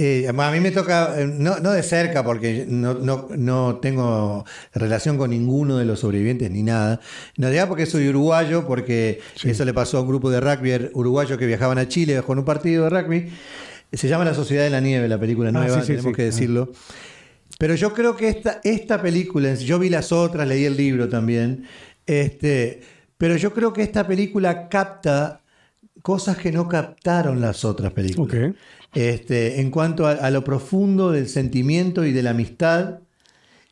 eh, 0.00 0.28
a 0.28 0.50
mí 0.52 0.60
me 0.60 0.70
toca, 0.70 1.20
eh, 1.20 1.26
no, 1.26 1.58
no 1.58 1.72
de 1.72 1.82
cerca, 1.82 2.22
porque 2.24 2.64
no, 2.68 2.94
no- 2.94 3.28
no 3.36 3.76
tengo 3.82 4.44
relación 4.72 5.18
con 5.18 5.30
ninguno 5.30 5.76
de 5.76 5.84
los 5.84 6.00
sobrevivientes 6.00 6.50
ni 6.50 6.62
nada. 6.62 7.00
En 7.36 7.42
realidad 7.42 7.66
porque 7.68 7.84
soy 7.84 8.08
uruguayo, 8.08 8.66
porque 8.66 9.20
eso 9.44 9.64
le 9.64 9.74
pasó 9.74 9.98
a 9.98 10.02
un 10.02 10.08
grupo 10.08 10.30
de 10.30 10.40
rugby 10.40 10.90
uruguayos 10.94 11.36
que 11.36 11.46
viajaban 11.46 11.78
a 11.78 11.88
Chile 11.88 12.22
con 12.22 12.38
un 12.38 12.44
partido 12.44 12.84
de 12.84 12.90
rugby. 12.90 13.28
Se 13.92 14.06
llama 14.08 14.24
La 14.24 14.34
Sociedad 14.34 14.62
de 14.64 14.70
la 14.70 14.80
Nieve, 14.80 15.08
la 15.08 15.18
película 15.18 15.48
Ah, 15.48 15.52
nueva, 15.52 15.76
sí, 15.80 15.80
sí, 15.80 15.86
tenemos 15.94 16.14
que 16.16 16.22
decirlo. 16.24 16.70
Pero 17.58 17.74
yo 17.74 17.92
creo 17.92 18.14
que 18.16 18.28
esta, 18.28 18.60
esta 18.62 19.02
película, 19.02 19.52
yo 19.54 19.78
vi 19.80 19.88
las 19.88 20.12
otras, 20.12 20.46
leí 20.46 20.64
el 20.64 20.76
libro 20.76 21.08
también, 21.08 21.64
este, 22.06 22.80
pero 23.16 23.36
yo 23.36 23.52
creo 23.52 23.72
que 23.72 23.82
esta 23.82 24.06
película 24.06 24.68
capta 24.68 25.40
cosas 26.02 26.36
que 26.36 26.52
no 26.52 26.68
captaron 26.68 27.40
las 27.40 27.64
otras 27.64 27.92
películas. 27.92 28.32
Ok. 28.32 28.56
Este, 28.94 29.60
en 29.60 29.70
cuanto 29.70 30.06
a, 30.06 30.12
a 30.12 30.30
lo 30.30 30.42
profundo 30.44 31.12
del 31.12 31.28
sentimiento 31.28 32.04
y 32.04 32.12
de 32.12 32.22
la 32.22 32.30
amistad, 32.30 33.00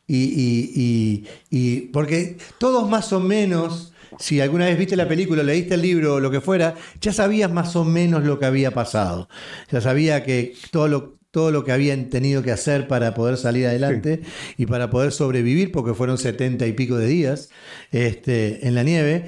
y, 0.07 0.23
y- 0.23 0.71
y- 0.75 1.25
y- 1.49 1.81
porque 1.91 2.37
todos 2.59 2.89
más 2.89 3.11
o 3.11 3.19
menos, 3.19 3.93
si 4.19 4.39
alguna 4.39 4.65
vez 4.65 4.77
viste 4.77 4.95
la 4.95 5.07
película, 5.07 5.43
leíste 5.43 5.73
el 5.73 5.81
libro 5.81 6.15
o 6.15 6.19
lo 6.19 6.31
que 6.31 6.39
fuera, 6.39 6.75
ya 7.01 7.11
sabías 7.11 7.51
más 7.51 7.75
o 7.75 7.83
menos 7.83 8.23
lo 8.23 8.39
que 8.39 8.45
había 8.45 8.71
pasado. 8.71 9.27
Ya 9.69 9.81
sabía 9.81 10.23
que 10.23 10.53
todo 10.71 10.87
lo, 10.87 11.17
todo 11.31 11.51
lo 11.51 11.65
que 11.65 11.73
habían 11.73 12.09
tenido 12.09 12.41
que 12.41 12.51
hacer 12.51 12.87
para 12.87 13.13
poder 13.13 13.35
salir 13.37 13.65
adelante 13.67 14.21
y 14.57 14.65
para 14.65 14.89
poder 14.89 15.11
sobrevivir, 15.11 15.71
porque 15.73 15.93
fueron 15.93 16.17
setenta 16.17 16.65
y 16.67 16.73
pico 16.73 16.95
de 16.95 17.07
días 17.07 17.49
este, 17.91 18.65
en 18.65 18.75
la 18.75 18.83
nieve. 18.83 19.25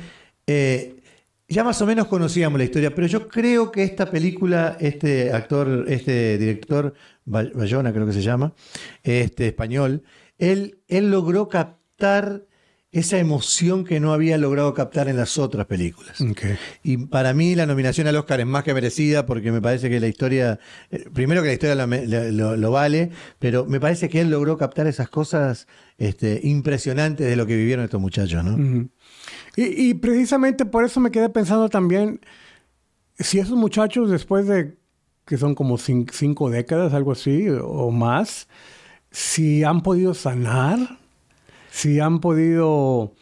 Eh, 0.48 0.99
ya 1.50 1.63
más 1.63 1.82
o 1.82 1.86
menos 1.86 2.08
conocíamos 2.08 2.58
la 2.60 2.63
historia, 2.65 2.94
pero 2.94 3.08
yo 3.08 3.27
creo 3.27 3.72
que 3.72 3.84
esta 3.84 4.10
película, 4.10 4.77
este 4.79 5.32
actor, 5.34 5.86
este 5.88 6.38
director, 6.38 6.94
Bay- 7.25 7.51
Bayona 7.53 7.91
creo 7.91 8.06
que 8.06 8.13
se 8.13 8.22
llama, 8.22 8.53
este 9.03 9.48
español, 9.48 10.03
él, 10.38 10.79
él 10.88 11.10
logró 11.12 11.50
captar 11.50 12.46
esa 12.91 13.19
emoción 13.19 13.84
que 13.86 14.00
no 14.00 14.13
había 14.13 14.38
logrado 14.39 14.74
captar 14.74 15.10
en 15.10 15.17
las 15.17 15.38
otras 15.38 15.67
películas. 15.67 16.19
Y 16.81 16.98
para 16.98 17.36
mí 17.36 17.53
la 17.53 17.67
nominación 17.67 18.08
al 18.08 18.15
Oscar 18.15 18.39
es 18.39 18.48
más 18.48 18.63
que 18.63 18.74
merecida 18.74 19.27
porque 19.27 19.51
me 19.51 19.62
parece 19.62 19.91
que 19.91 20.00
la 20.00 20.08
historia, 20.08 20.60
eh, 20.89 21.05
primero 21.13 21.41
que 21.43 21.50
la 21.50 21.53
historia 21.53 21.75
lo, 22.55 22.72
vale, 22.72 23.12
pero 23.38 23.65
me 23.65 23.79
parece 23.79 24.10
que 24.10 24.22
él 24.22 24.31
logró 24.31 24.58
captar 24.58 24.88
esas 24.88 25.08
cosas 25.08 25.67
este, 26.00 26.39
impresionantes 26.43 27.27
de 27.27 27.36
lo 27.36 27.46
que 27.46 27.55
vivieron 27.55 27.86
estos 27.86 28.01
muchachos, 28.01 28.43
¿no? 28.43 28.89
Y, 29.55 29.89
y 29.89 29.93
precisamente 29.93 30.65
por 30.65 30.84
eso 30.84 31.00
me 31.00 31.12
quedé 31.12 31.29
pensando 31.29 31.69
también, 31.69 32.19
si 33.19 33.38
esos 33.38 33.58
muchachos 33.58 34.10
después 34.10 34.48
de 34.48 34.77
que 35.25 35.38
son 35.38 35.53
como 35.53 35.77
cin- 35.77 36.10
cinco 36.12 36.50
décadas, 36.50 36.93
algo 36.96 37.12
así, 37.12 37.48
o 37.50 37.91
más, 37.91 38.48
si 39.12 39.63
han 39.63 39.81
podido 39.84 40.15
sanar, 40.15 40.99
si 41.72 42.00
han 42.00 42.20
podido 42.20 43.14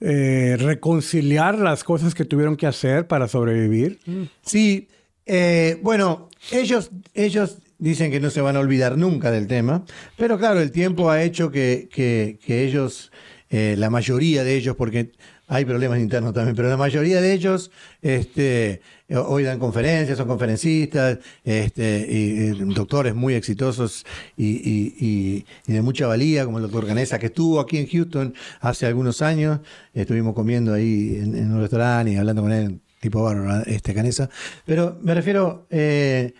eh, 0.00 0.56
reconciliar 0.58 1.58
las 1.58 1.84
cosas 1.84 2.14
que 2.14 2.24
tuvieron 2.24 2.56
que 2.56 2.66
hacer 2.66 3.06
para 3.06 3.28
sobrevivir. 3.28 4.00
Sí, 4.42 4.88
eh, 5.26 5.78
bueno, 5.82 6.28
ellos, 6.52 6.90
ellos 7.14 7.58
dicen 7.78 8.10
que 8.10 8.20
no 8.20 8.30
se 8.30 8.40
van 8.40 8.56
a 8.56 8.60
olvidar 8.60 8.98
nunca 8.98 9.30
del 9.30 9.46
tema, 9.46 9.84
pero 10.16 10.38
claro, 10.38 10.60
el 10.60 10.70
tiempo 10.72 11.10
ha 11.10 11.22
hecho 11.22 11.50
que, 11.50 11.88
que- 11.92 12.38
ellos, 12.64 13.10
eh, 13.50 13.74
la 13.78 13.90
mayoría 13.90 14.44
de 14.44 14.56
ellos, 14.56 14.76
porque 14.76 15.12
hay 15.46 15.64
problemas 15.64 15.98
internos 15.98 16.32
también, 16.32 16.56
pero 16.56 16.68
la 16.68 16.76
mayoría 16.76 17.20
de 17.20 17.32
ellos 17.32 17.70
este, 18.00 18.80
hoy 19.10 19.42
dan 19.44 19.58
conferencias, 19.58 20.16
son 20.16 20.26
conferencistas, 20.26 21.18
este, 21.44 22.06
y, 22.08 22.50
doctores 22.74 23.14
muy 23.14 23.34
exitosos 23.34 24.04
y, 24.36 25.44
de 25.66 25.82
mucha 25.82 26.06
valía, 26.06 26.44
como 26.44 26.58
el 26.58 26.62
doctor 26.62 26.86
Canesa, 26.86 27.18
que 27.18 27.26
estuvo 27.26 27.60
aquí 27.60 27.78
en 27.78 27.86
Houston 27.86 28.34
hace 28.60 28.86
algunos 28.86 29.22
años, 29.22 29.60
estuvimos 29.92 30.34
comiendo 30.34 30.72
ahí 30.72 31.18
en, 31.22 31.36
en 31.36 31.52
un 31.52 31.60
restaurante 31.60 32.12
y 32.12 32.16
hablando 32.16 32.42
con 32.42 32.52
él, 32.52 32.80
tipo 33.00 33.22
bárbaro, 33.22 33.64
este 33.66 33.94
Canesa, 33.94 34.30
pero 34.64 34.98
me 35.02 35.14
refiero... 35.14 35.66
eh, 35.70 36.32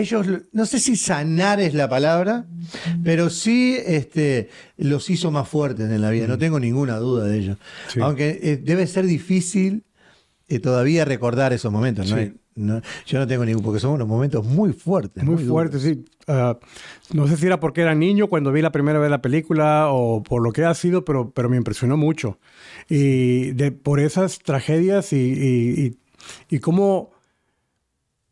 ellos, 0.00 0.26
no 0.52 0.66
sé 0.66 0.78
si 0.80 0.96
sanar 0.96 1.60
es 1.60 1.74
la 1.74 1.88
palabra, 1.88 2.46
pero 3.04 3.30
sí 3.30 3.76
este, 3.86 4.48
los 4.76 5.08
hizo 5.10 5.30
más 5.30 5.48
fuertes 5.48 5.90
en 5.90 6.00
la 6.00 6.10
vida, 6.10 6.26
no 6.26 6.38
tengo 6.38 6.58
ninguna 6.60 6.96
duda 6.96 7.24
de 7.24 7.38
ello. 7.38 7.56
Sí. 7.88 8.00
Aunque 8.02 8.38
eh, 8.42 8.56
debe 8.56 8.86
ser 8.86 9.06
difícil 9.06 9.84
eh, 10.48 10.58
todavía 10.58 11.04
recordar 11.04 11.52
esos 11.52 11.70
momentos. 11.72 12.10
¿no? 12.10 12.16
Sí. 12.18 12.32
no- 12.56 12.82
yo 13.06 13.18
no 13.18 13.26
tengo 13.26 13.44
ningún, 13.44 13.62
porque 13.62 13.80
son 13.80 13.92
unos 13.92 14.06
momentos 14.08 14.44
muy 14.44 14.72
fuertes. 14.72 15.22
Muy, 15.24 15.36
duros. 15.44 15.48
fuerte, 15.50 15.78
sí. 15.78 16.04
Ah, 16.26 16.58
no 17.12 17.26
sé 17.28 17.36
si 17.36 17.46
era 17.46 17.60
porque 17.60 17.82
era 17.82 17.94
niño 17.94 18.28
cuando 18.28 18.50
vi 18.52 18.62
la 18.62 18.72
primera 18.72 18.98
vez 18.98 19.10
la 19.10 19.20
película 19.22 19.88
o 19.90 20.22
por 20.22 20.42
lo 20.42 20.52
que 20.52 20.64
ha 20.64 20.74
sido, 20.74 21.04
pero, 21.04 21.30
pero 21.30 21.48
me 21.48 21.56
impresionó 21.56 21.96
mucho. 21.96 22.38
Y 22.88 23.52
de, 23.52 23.72
por 23.72 24.00
esas 24.00 24.38
tragedias 24.40 25.12
y, 25.12 25.16
y, 25.16 25.86
y, 26.50 26.56
y 26.56 26.58
cómo, 26.60 27.10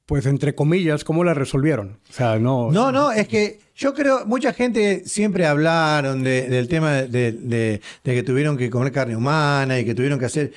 pues 0.06 0.26
entre 0.26 0.54
comillas, 0.54 1.04
cómo 1.04 1.24
la 1.24 1.34
resolvieron. 1.34 1.98
O 2.10 2.12
sea, 2.12 2.38
no. 2.38 2.70
No, 2.70 2.92
no, 2.92 3.12
es 3.12 3.28
que 3.28 3.60
yo 3.74 3.94
creo, 3.94 4.26
mucha 4.26 4.52
gente 4.52 5.02
siempre 5.06 5.46
hablaron 5.46 6.22
de- 6.22 6.48
del 6.48 6.68
tema 6.68 7.02
de, 7.02 7.32
de- 7.32 7.80
de 8.04 8.14
que 8.14 8.22
tuvieron 8.22 8.56
que 8.56 8.68
comer 8.68 8.92
carne 8.92 9.16
humana 9.16 9.78
y 9.78 9.84
que 9.84 9.94
tuvieron 9.94 10.18
que 10.18 10.26
hacer. 10.26 10.52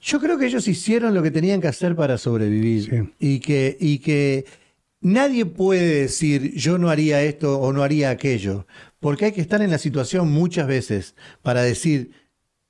Yo 0.00 0.20
creo 0.20 0.38
que 0.38 0.46
ellos 0.46 0.66
hicieron 0.68 1.14
lo 1.14 1.22
que 1.22 1.30
tenían 1.30 1.60
que 1.60 1.68
hacer 1.68 1.96
para 1.96 2.16
sobrevivir 2.16 2.84
Sí. 2.84 3.12
y, 3.18 3.40
que, 3.40 3.76
y 3.80 3.98
que 3.98 4.44
nadie 5.00 5.44
puede 5.46 6.02
decir 6.02 6.54
yo 6.54 6.78
no 6.78 6.88
haría 6.88 7.22
esto 7.22 7.58
o 7.58 7.72
no 7.72 7.82
haría 7.82 8.10
aquello, 8.10 8.66
porque 9.00 9.26
hay 9.26 9.32
que 9.32 9.40
estar 9.40 9.60
en 9.62 9.70
la 9.70 9.78
situación 9.78 10.30
muchas 10.30 10.66
veces 10.68 11.14
para 11.42 11.62
decir 11.62 12.12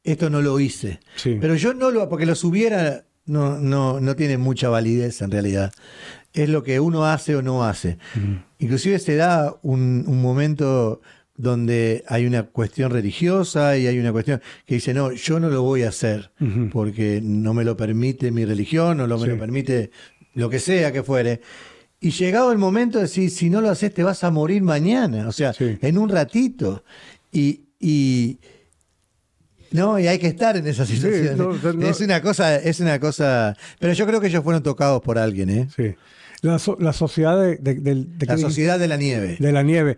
esto 0.02 0.30
no 0.30 0.40
lo 0.40 0.60
hice. 0.60 1.00
Sí. 1.16 1.36
Pero 1.40 1.56
yo 1.56 1.74
no 1.74 1.90
lo, 1.90 2.08
porque 2.08 2.26
los 2.26 2.42
hubiera, 2.44 3.05
no, 3.26 3.58
no, 3.58 4.00
no 4.00 4.16
tiene 4.16 4.38
mucha 4.38 4.68
validez 4.68 5.20
en 5.22 5.30
realidad. 5.30 5.72
Es 6.32 6.48
lo 6.48 6.62
que 6.62 6.80
uno 6.80 7.06
hace 7.06 7.34
o 7.36 7.42
no 7.42 7.64
hace. 7.64 7.98
Inclusive 8.58 8.98
se 8.98 9.16
da 9.16 9.54
un, 9.62 10.04
un 10.06 10.20
momento 10.22 11.00
donde 11.36 12.02
hay 12.08 12.24
una 12.26 12.44
cuestión 12.44 12.90
religiosa 12.90 13.76
y 13.76 13.86
hay 13.86 13.98
una 13.98 14.10
cuestión 14.12 14.40
que 14.64 14.76
dice, 14.76 14.94
no, 14.94 15.12
yo 15.12 15.38
no 15.40 15.50
lo 15.50 15.62
voy 15.62 15.82
a 15.82 15.88
hacer 15.90 16.30
porque 16.72 17.20
no 17.22 17.52
me 17.54 17.64
lo 17.64 17.76
permite 17.76 18.30
mi 18.30 18.44
religión, 18.44 19.00
o 19.00 19.06
no 19.06 19.18
me 19.18 19.24
Sí. 19.24 19.30
lo 19.30 19.38
permite 19.38 19.90
lo 20.34 20.48
que 20.48 20.58
sea 20.58 20.92
que 20.92 21.02
fuere. 21.02 21.40
Y 22.00 22.10
llegado 22.10 22.52
el 22.52 22.58
momento 22.58 22.98
de 22.98 23.04
decir, 23.04 23.30
si 23.30 23.50
no 23.50 23.60
lo 23.60 23.68
haces 23.70 23.92
te 23.92 24.02
vas 24.02 24.22
a 24.24 24.30
morir 24.30 24.62
mañana, 24.62 25.28
o 25.28 25.32
sea, 25.32 25.52
Sí. 25.52 25.78
en 25.80 25.98
un 25.98 26.08
ratito. 26.08 26.84
Y, 27.32 27.62
y, 27.80 28.38
no, 29.72 29.98
y 29.98 30.06
hay 30.06 30.18
que 30.18 30.26
estar 30.28 30.56
en 30.56 30.66
esa 30.66 30.84
situación. 30.86 31.36
no, 31.38 31.48
o 31.48 31.58
sea, 31.58 31.72
no- 31.72 31.86
Es 31.86 32.00
una 32.00 32.20
cosa, 32.22 32.56
es 32.56 32.80
una 32.80 32.98
cosa. 33.00 33.56
Pero 33.78 33.92
yo 33.92 34.06
creo 34.06 34.20
que 34.20 34.26
ellos 34.28 34.42
fueron 34.44 34.62
tocados 34.62 35.02
por 35.02 35.18
alguien, 35.18 35.50
¿eh? 35.50 35.68
Sí. 35.76 35.94
La, 36.42 36.58
so- 36.58 36.76
la 36.80 36.92
sociedad 36.92 37.40
de, 37.40 37.56
de- 37.56 38.06
La 38.26 38.34
¿qué 38.36 38.40
sociedad 38.40 38.78
de 38.78 38.88
la 38.88 38.96
nieve. 38.96 39.36
de 39.38 39.52
la 39.52 39.62
nieve. 39.62 39.96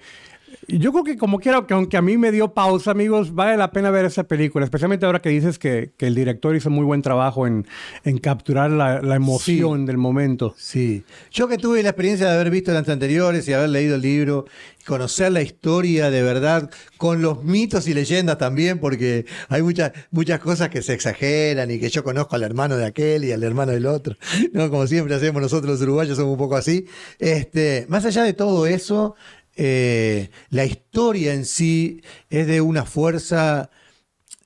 Yo 0.69 0.93
creo 0.93 1.05
que 1.05 1.17
como 1.17 1.39
quiera, 1.39 1.67
que 1.67 1.75
aunque 1.75 1.97
a 1.97 2.03
mí 2.03 2.19
me 2.19 2.31
dio 2.31 2.53
pausa, 2.53 2.91
amigos, 2.91 3.35
vale 3.35 3.57
la 3.57 3.71
pena 3.71 3.91
ver 3.91 4.05
esa 4.05 4.25
película, 4.25 4.65
especialmente 4.65 5.07
ahora 5.07 5.21
que 5.21 5.31
dices 5.31 5.59
que, 5.59 5.93
que 5.97 6.07
el 6.07 6.15
director 6.15 6.55
hizo 6.55 6.69
muy 6.69 6.85
buen 6.85 7.01
trabajo 7.01 7.47
en, 7.47 7.67
en 8.05 8.19
capturar 8.19 8.71
la, 8.71 9.01
la 9.01 9.17
emoción 9.17 9.87
del 9.87 9.97
momento. 9.97 10.55
Sí. 10.59 11.05
Yo 11.31 11.49
que 11.49 11.57
tuve 11.57 11.83
la 11.83 11.91
experiencia 11.91 12.27
de 12.29 12.35
haber 12.35 12.51
visto 12.51 12.73
las 12.73 12.89
anteriores 12.89 13.49
y 13.49 13.53
haber 13.53 13.71
leído 13.71 13.95
el 13.95 14.03
libro, 14.03 14.45
conocer 14.89 15.31
la 15.33 15.43
historia 15.43 16.11
de 16.11 16.23
verdad, 16.23 16.71
con 16.97 17.21
los 17.23 17.45
mitos 17.45 17.87
y 17.87 17.95
leyendas 17.95 18.39
también, 18.39 18.79
porque 18.81 19.27
hay 19.49 19.63
muchas, 19.63 19.93
muchas 20.11 20.41
cosas 20.41 20.71
que 20.71 20.83
se 20.83 20.95
exageran 20.95 21.71
y 21.71 21.79
que 21.79 21.91
yo 21.91 22.03
conozco 22.03 22.37
al 22.37 22.43
hermano 22.43 22.77
de 22.77 22.87
aquel 22.87 23.25
y 23.25 23.33
al 23.33 23.43
hermano 23.43 23.73
del 23.73 23.87
otro. 23.87 24.17
¿no? 24.53 24.71
Como 24.71 24.87
siempre 24.87 25.15
hacemos 25.15 25.43
nosotros 25.43 25.71
los 25.73 25.83
uruguayos, 25.83 26.17
somos 26.17 26.33
un 26.33 26.39
poco 26.39 26.57
así. 26.57 26.87
Este, 27.19 27.87
más 27.89 28.05
allá 28.07 28.23
de 28.23 28.33
todo 28.33 28.67
eso, 28.67 29.15
eh, 29.59 30.31
la 30.51 30.65
historia 30.65 31.35
en 31.35 31.45
sí 31.45 32.01
es 32.31 32.47
de 32.47 32.61
una 32.61 32.85
fuerza 32.85 33.71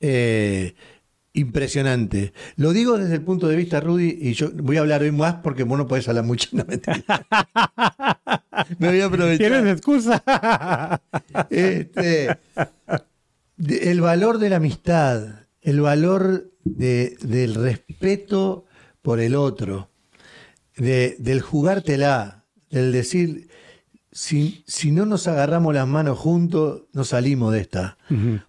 eh, 0.00 0.75
impresionante. 1.35 2.33
Lo 2.57 2.73
digo 2.73 2.99
desde 2.99 3.14
el 3.16 3.23
punto 3.23 3.47
de 3.47 3.57
vista, 3.57 3.81
Rudy, 3.81 4.19
y 4.21 4.33
yo 4.33 4.50
voy 4.54 4.78
a 4.78 4.81
hablar 4.81 5.02
hoy 5.02 5.12
más 5.12 5.35
porque 5.42 5.62
vos 5.64 5.78
no 5.78 5.87
podés 5.87 6.09
hablar 6.09 6.25
mucho. 6.25 6.49
No, 6.52 6.64
mentira. 6.64 7.04
Me 8.78 8.88
voy 8.88 9.00
a 9.00 9.07
aprovechar. 9.07 9.50
¿Tienes 9.50 9.73
excusa? 9.73 10.23
Este, 11.50 12.37
el 13.69 14.00
valor 14.00 14.38
de 14.38 14.50
la 14.50 14.57
amistad, 14.57 15.40
el 15.61 15.81
valor 15.81 16.50
de- 16.64 17.16
del 17.23 17.54
respeto 17.54 18.64
por 19.02 19.21
el 19.21 19.35
otro. 19.35 19.88
de- 20.76 21.16
del 21.19 21.42
jugártela, 21.42 22.45
del 22.71 22.92
decir, 22.92 23.49
si, 24.12 24.62
si 24.66 24.92
no 24.92 25.07
nos 25.07 25.26
agarramos 25.26 25.75
las 25.75 25.88
manos 25.88 26.19
juntos, 26.19 26.83
no 26.92 27.02
salimos 27.04 27.52
de 27.54 27.61
esta. 27.61 27.97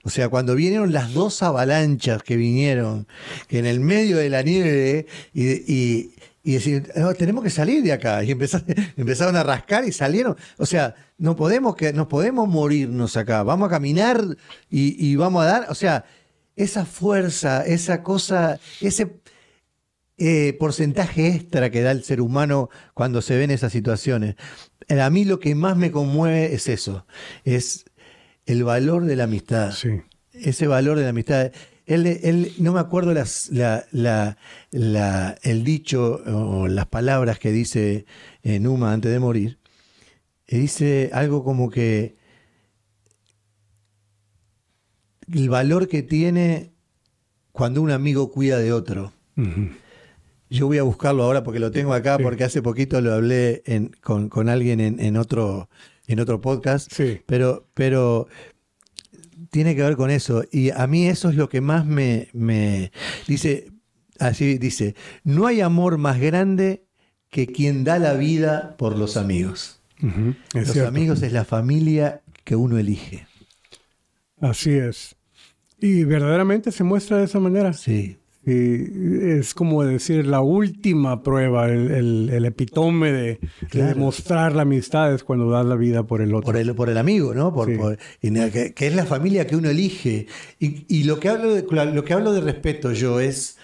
O 0.03 0.09
sea, 0.09 0.27
cuando 0.27 0.55
vinieron 0.55 0.91
las 0.91 1.13
dos 1.13 1.41
avalanchas 1.41 2.21
que 2.21 2.35
vinieron, 2.35 3.07
que 3.47 3.59
en 3.59 3.65
el 3.65 3.79
medio 3.79 4.17
de 4.17 4.29
la 4.29 4.41
nieve, 4.41 5.07
y, 5.33 5.51
y, 5.73 6.15
y 6.43 6.53
decir, 6.53 6.91
"No, 6.97 7.13
tenemos 7.13 7.45
que 7.45 7.49
salir 7.49 7.81
de 7.81 7.93
acá. 7.93 8.21
Y 8.25 8.31
empezaron, 8.31 8.67
empezaron 8.97 9.37
a 9.37 9.43
rascar 9.43 9.85
y 9.85 9.93
salieron. 9.93 10.35
O 10.57 10.65
sea, 10.65 10.95
no 11.17 11.37
podemos, 11.37 11.77
que, 11.77 11.93
no 11.93 12.09
podemos 12.09 12.49
morirnos 12.49 13.15
acá. 13.15 13.41
Vamos 13.43 13.67
a 13.67 13.71
caminar 13.71 14.21
y, 14.69 15.07
y 15.07 15.15
vamos 15.15 15.43
a 15.43 15.47
dar. 15.47 15.67
O 15.69 15.75
sea, 15.75 16.03
esa 16.57 16.85
fuerza, 16.85 17.65
esa 17.65 18.03
cosa, 18.03 18.59
ese 18.81 19.15
eh, 20.17 20.55
porcentaje 20.59 21.27
extra 21.27 21.69
que 21.71 21.81
da 21.81 21.91
el 21.91 22.03
ser 22.03 22.21
humano 22.21 22.69
cuando 22.93 23.21
se 23.21 23.35
ve 23.35 23.43
en 23.45 23.51
esas 23.51 23.71
situaciones. 23.71 24.35
Eh, 24.87 25.01
A 25.01 25.09
mí 25.09 25.25
lo 25.25 25.39
que 25.39 25.55
más 25.55 25.75
me 25.77 25.91
conmueve 25.91 26.53
es 26.53 26.67
eso, 26.69 27.05
es 27.43 27.85
el 28.45 28.63
valor 28.63 29.05
de 29.05 29.15
la 29.15 29.23
amistad. 29.25 29.71
Sí. 29.71 30.01
Ese 30.33 30.67
valor 30.67 30.97
de 30.97 31.03
la 31.03 31.09
amistad. 31.09 31.51
Él, 31.85 32.05
él- 32.07 32.53
no 32.59 32.73
me 32.73 32.79
acuerdo 32.79 33.13
las, 33.13 33.49
la- 33.49 33.85
la- 33.91 34.37
la- 34.71 35.37
el 35.43 35.63
dicho 35.63 36.21
o 36.25 36.67
las 36.67 36.85
palabras 36.87 37.39
que 37.39 37.51
dice 37.51 38.05
eh, 38.43 38.59
Numa 38.59 38.93
antes 38.93 39.11
de 39.11 39.19
morir. 39.19 39.59
Y 40.47 40.57
dice 40.59 41.09
algo 41.13 41.43
como 41.43 41.69
que 41.69 42.15
el 45.31 45.49
valor 45.49 45.87
que 45.87 46.03
tiene 46.03 46.71
cuando 47.51 47.81
un 47.81 47.91
amigo 47.91 48.31
cuida 48.31 48.57
de 48.59 48.73
otro. 48.73 49.13
Yo 50.49 50.67
voy 50.67 50.77
a 50.77 50.83
buscarlo 50.83 51.23
ahora 51.23 51.43
porque 51.43 51.59
lo 51.59 51.71
tengo 51.71 51.93
acá, 51.93 52.17
Sí. 52.17 52.23
porque 52.23 52.43
hace 52.43 52.61
poquito 52.61 53.01
lo 53.01 53.13
hablé 53.13 53.63
en- 53.65 53.91
con, 54.01 54.29
con 54.29 54.49
alguien 54.49 54.79
en, 54.79 54.99
en 54.99 55.17
otro, 55.17 55.69
en 56.07 56.19
otro 56.19 56.41
podcast. 56.41 56.91
Sí. 56.93 57.21
Pero, 57.25 57.67
pero 57.73 58.27
tiene 59.49 59.75
que 59.75 59.81
ver 59.83 59.95
con 59.95 60.11
eso. 60.11 60.43
Y 60.51 60.69
a 60.71 60.85
mí 60.87 61.07
eso 61.07 61.29
es 61.29 61.35
lo 61.35 61.49
que 61.49 61.61
más 61.61 61.85
me, 61.85 62.27
me 62.33 62.91
dice, 63.27 63.71
así 64.19 64.57
dice, 64.57 64.95
no 65.23 65.47
hay 65.47 65.61
amor 65.61 65.97
más 65.97 66.19
grande 66.19 66.85
que 67.29 67.47
quien 67.47 67.83
da 67.83 67.97
la 67.97 68.13
vida 68.13 68.75
por 68.77 68.95
los 68.97 69.17
amigos. 69.17 69.79
Los 70.53 70.71
cierto. 70.71 70.87
amigos 70.89 71.21
es 71.23 71.31
la 71.33 71.45
familia 71.45 72.21
que 72.43 72.55
uno 72.55 72.77
elige. 72.77 73.25
Así 74.41 74.71
es. 74.71 75.15
Y 75.79 76.03
verdaderamente 76.03 76.71
se 76.71 76.83
muestra 76.83 77.17
de 77.17 77.23
esa 77.25 77.39
manera. 77.39 77.73
Sí. 77.73 78.17
Y 78.45 79.29
es 79.29 79.53
como 79.53 79.85
decir 79.85 80.27
la 80.27 80.41
última 80.41 81.23
prueba, 81.23 81.69
el, 81.69 81.91
el- 81.91 82.29
el 82.29 82.45
epitome 82.45 83.11
de, 83.13 83.39
demostrar 83.71 84.53
la 84.53 84.63
amistad 84.63 85.13
es 85.13 85.23
cuando 85.23 85.49
das 85.49 85.65
la 85.65 85.75
vida 85.75 86.03
por 86.03 86.21
el 86.21 86.33
otro. 86.35 86.47
por 86.47 86.57
el, 86.57 86.75
por 86.75 86.89
el 86.89 86.97
amigo, 86.97 87.33
¿no? 87.33 87.53
Por, 87.53 87.69
Sí. 87.69 87.77
por- 87.77 87.97
que, 88.19 88.73
que 88.75 88.87
es 88.87 88.95
la 88.95 89.05
familia 89.05 89.47
que 89.47 89.55
uno 89.55 89.69
elige. 89.69 90.27
Y, 90.59 90.85
y 90.89 91.05
lo, 91.05 91.19
que 91.21 91.29
hablo 91.29 91.53
de, 91.53 91.65
lo 91.93 92.03
que 92.03 92.13
hablo 92.13 92.33
de 92.33 92.41
respeto 92.41 92.91
yo 92.91 93.21
es, 93.21 93.57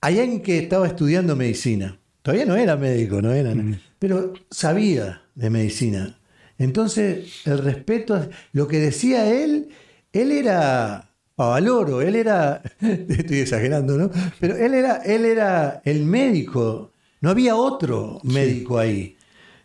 hay 0.00 0.18
alguien 0.18 0.42
que 0.42 0.58
estaba 0.58 0.86
estudiando 0.86 1.34
medicina, 1.36 1.98
todavía 2.22 2.44
no 2.44 2.56
era 2.56 2.76
médico, 2.76 3.22
no 3.22 3.32
era, 3.32 3.54
pero 3.98 4.34
sabía 4.50 5.22
de 5.34 5.48
medicina. 5.50 6.18
Entonces, 6.58 7.40
el 7.46 7.58
respeto, 7.58 8.28
lo 8.52 8.68
que 8.68 8.78
decía 8.78 9.32
él, 9.42 9.70
él 10.12 10.30
era 10.32 11.10
Pavaloro, 11.34 12.00
él 12.00 12.14
era, 12.16 12.62
estoy 12.80 13.38
exagerando, 13.38 13.96
¿no? 13.98 14.10
Pero 14.40 14.56
él 14.56 14.74
era, 14.74 14.96
él 14.98 15.24
era 15.24 15.80
el 15.84 16.04
médico, 16.04 16.92
no 17.20 17.30
había 17.30 17.56
otro 17.56 18.20
médico 18.22 18.78
ahí. 18.78 19.16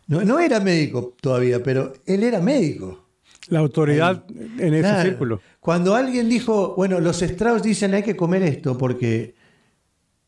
No, 0.07 0.23
no 0.23 0.39
era 0.39 0.59
médico 0.59 1.15
todavía, 1.21 1.61
pero 1.61 1.93
él 2.05 2.23
era 2.23 2.39
médico. 2.41 3.05
La 3.49 3.59
autoridad 3.59 4.23
en 4.29 4.73
ese 4.73 4.79
Claro. 4.81 5.09
círculo. 5.09 5.41
Cuando 5.59 5.93
alguien 5.95 6.29
dijo, 6.29 6.73
bueno, 6.75 6.99
los 6.99 7.21
Strauss 7.21 7.61
dicen 7.61 7.93
hay 7.93 8.03
que 8.03 8.15
comer 8.15 8.41
esto 8.43 8.77
porque 8.77 9.35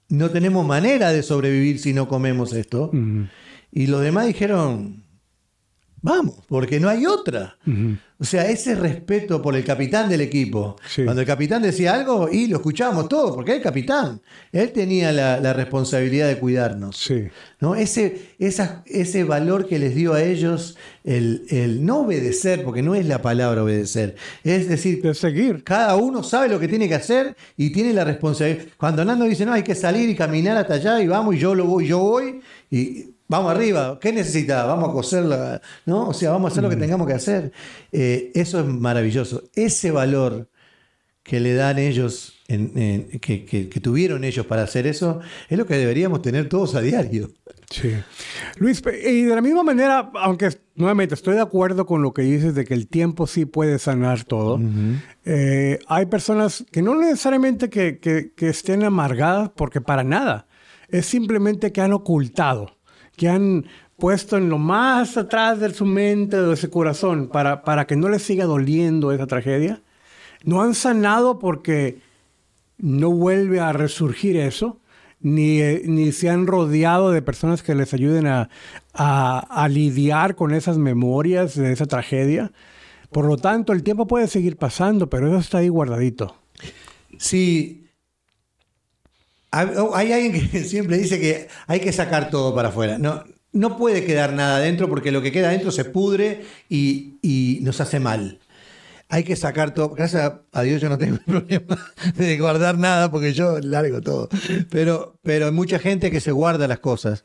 no 0.10 0.30
tenemos 0.30 0.66
manera 0.66 1.12
de 1.12 1.24
sobrevivir 1.24 1.80
si 1.80 1.94
no 1.94 2.08
comemos 2.08 2.54
esto. 2.54 2.92
Y 3.72 3.88
los 3.88 4.02
demás 4.02 4.28
dijeron, 4.28 5.04
vamos, 6.02 6.36
porque 6.48 6.80
no 6.80 6.90
hay 6.90 7.06
otra. 7.06 7.58
Ujú. 7.66 7.98
O 8.22 8.24
sea, 8.24 8.48
ese 8.48 8.76
respeto 8.76 9.42
por 9.42 9.56
el 9.56 9.64
capitán 9.66 10.08
del 10.08 10.22
equipo. 10.22 10.76
Sí. 10.88 11.04
Cuando 11.04 11.22
el 11.22 11.28
capitán 11.28 11.64
decía 11.64 11.96
algo, 11.96 12.30
y 12.32 12.46
lo 12.46 12.58
escuchábamos 12.58 13.10
todos, 13.10 13.34
porque 13.34 13.50
era 13.52 13.58
el 13.58 13.64
capitán. 13.64 14.22
Él 14.52 14.72
tenía 14.72 15.12
la, 15.12 15.40
la 15.40 15.54
responsabilidad 15.54 16.28
de 16.28 16.38
cuidarnos. 16.38 16.98
Sí. 16.98 17.24
¿no? 17.60 17.74
Ese, 17.74 18.30
esa- 18.38 18.84
ese 18.86 19.24
valor 19.24 19.68
que 19.68 19.80
les 19.80 19.96
dio 19.96 20.14
a 20.14 20.22
ellos 20.24 20.78
el, 21.04 21.46
el 21.50 21.84
no 21.84 22.02
obedecer, 22.02 22.64
porque 22.64 22.84
no 22.84 22.94
es 22.94 23.08
la 23.08 23.24
palabra 23.24 23.64
obedecer, 23.64 24.16
es 24.44 24.70
decir, 24.70 25.02
De 25.02 25.16
seguir. 25.16 25.64
cada 25.64 25.96
uno 25.96 26.22
sabe 26.22 26.48
lo 26.48 26.60
que 26.60 26.68
tiene 26.68 26.88
que 26.88 26.94
hacer 26.96 27.36
y 27.58 27.72
tiene 27.72 27.92
la 27.92 28.04
responsabilidad. 28.04 28.66
Cuando 28.78 29.04
Nando 29.04 29.26
dice, 29.26 29.48
no, 29.48 29.54
hay 29.54 29.64
que 29.64 29.74
salir 29.74 30.08
y 30.10 30.16
caminar 30.16 30.58
hasta 30.58 30.76
allá 30.76 31.02
y 31.02 31.08
vamos, 31.08 31.34
y 31.36 31.40
yo 31.40 31.56
lo 31.56 31.66
voy, 31.66 31.88
yo 31.88 31.98
voy, 31.98 32.40
y 32.70 33.16
vamos 33.32 33.52
arriba, 33.56 33.98
¿qué 34.00 34.12
necesita? 34.12 34.66
Vamos 34.66 34.90
a 34.90 34.94
coserla, 34.94 35.62
¿no? 35.86 36.10
O 36.10 36.14
sea, 36.14 36.32
vamos 36.32 36.50
a 36.50 36.52
hacer 36.52 36.64
lo 36.64 36.70
que 36.70 36.76
tengamos 36.76 37.08
que 37.08 37.14
hacer. 37.14 37.52
Eh, 37.92 38.32
eso 38.36 38.60
es 38.60 38.66
maravilloso. 38.68 39.44
Ese 39.56 39.90
valor 39.90 40.50
que 41.24 41.40
le 41.40 41.54
dan 41.54 41.78
ellos, 41.80 42.34
en- 42.48 42.72
en- 42.76 43.20
que, 43.20 43.46
que- 43.46 43.70
que 43.70 43.80
tuvieron 43.80 44.24
ellos 44.24 44.46
para 44.46 44.64
hacer 44.64 44.86
eso, 44.88 45.20
es 45.50 45.58
lo 45.58 45.66
que 45.66 45.76
deberíamos 45.78 46.22
tener 46.22 46.50
todos 46.50 46.76
a 46.76 46.82
diario. 46.82 47.32
Sí. 47.70 47.94
Luis, 48.58 48.82
y 49.08 49.22
de 49.24 49.36
la 49.36 49.42
misma 49.42 49.64
manera, 49.64 50.12
aunque 50.16 50.50
nuevamente 50.76 51.14
estoy 51.16 51.36
de 51.36 51.42
acuerdo 51.42 51.86
con 51.86 52.02
lo 52.02 52.12
que 52.14 52.24
dices 52.24 52.54
de 52.54 52.66
que 52.66 52.74
el 52.74 52.88
tiempo 52.88 53.28
sí 53.28 53.46
puede 53.46 53.80
sanar 53.80 54.26
todo, 54.26 54.60
eh, 55.24 55.80
hay 55.88 56.06
personas 56.08 56.66
que 56.72 56.82
no 56.82 56.96
necesariamente 57.00 57.70
que 57.70 58.34
estén 58.40 58.84
amargadas 58.84 59.52
porque 59.56 59.80
para 59.80 60.04
nada, 60.04 60.48
es 60.90 61.06
simplemente 61.06 61.72
que 61.72 61.80
han 61.80 61.94
ocultado, 61.94 62.76
que 63.22 63.30
han 63.30 63.66
puesto 63.98 64.36
en 64.36 64.50
lo 64.50 64.58
más 64.58 65.16
atrás 65.16 65.60
de 65.60 65.72
su 65.72 65.86
mente 65.86 66.42
de 66.42 66.56
su 66.56 66.72
corazón 66.72 67.28
para, 67.28 67.62
para 67.62 67.86
que 67.86 67.96
no 67.96 68.10
les 68.10 68.24
siga 68.24 68.46
doliendo 68.46 69.12
esa 69.12 69.28
tragedia. 69.28 69.84
No 70.44 70.64
han 70.64 70.74
sanado 70.74 71.38
porque 71.38 72.00
no 72.80 73.12
vuelve 73.12 73.60
a 73.60 73.74
resurgir 73.74 74.38
eso, 74.38 74.80
ni, 75.20 75.62
eh, 75.62 75.84
ni 75.86 76.12
se 76.14 76.32
han 76.32 76.48
rodeado 76.48 77.12
de 77.12 77.22
personas 77.22 77.62
que 77.62 77.76
les 77.76 77.94
ayuden 77.94 78.26
a, 78.26 78.50
a- 78.96 79.38
a 79.64 79.68
lidiar 79.68 80.34
con 80.34 80.52
esas 80.56 80.80
memorias 80.80 81.54
de 81.54 81.72
esa 81.72 81.86
tragedia. 81.86 82.52
Por 83.12 83.26
lo 83.26 83.38
tanto, 83.38 83.72
el 83.72 83.84
tiempo 83.84 84.08
puede 84.08 84.26
seguir 84.28 84.58
pasando, 84.58 85.12
pero 85.12 85.28
eso 85.28 85.38
está 85.38 85.60
ahí 85.60 85.68
guardadito. 85.70 86.38
Sí. 87.20 87.81
Hay 89.52 89.68
hay 89.96 90.12
alguien 90.14 90.50
que 90.50 90.64
siempre 90.64 90.98
dice 90.98 91.20
que 91.20 91.48
hay 91.68 91.80
que 91.80 91.92
sacar 91.92 92.30
todo 92.30 92.56
para 92.56 92.70
afuera. 92.70 92.98
No, 92.98 93.24
no 93.52 93.78
puede 93.78 94.06
quedar 94.06 94.34
nada 94.34 94.58
adentro 94.58 94.88
porque 94.90 95.12
lo 95.12 95.22
que 95.22 95.32
queda 95.32 95.50
adentro 95.50 95.72
se 95.72 95.86
pudre 95.86 96.44
y, 96.70 97.16
y 97.22 97.60
nos 97.62 97.82
hace 97.82 98.00
mal. 98.00 98.40
Hay 99.14 99.26
que 99.26 99.36
sacar 99.36 99.74
todo. 99.74 99.90
Gracias 99.90 100.32
a 100.54 100.62
Dios 100.62 100.82
yo 100.82 100.88
no 100.88 100.98
tengo 100.98 101.18
problema 101.26 101.78
de 102.16 102.38
guardar 102.38 102.78
nada 102.78 103.12
porque 103.12 103.34
yo 103.34 103.60
largo 103.60 104.00
todo. 104.00 104.30
Pero, 104.70 105.20
pero 105.22 105.48
hay 105.48 105.52
mucha 105.52 105.80
gente 105.80 106.12
que 106.12 106.22
se 106.22 106.32
guarda 106.32 106.66
las 106.70 106.80
cosas. 106.80 107.22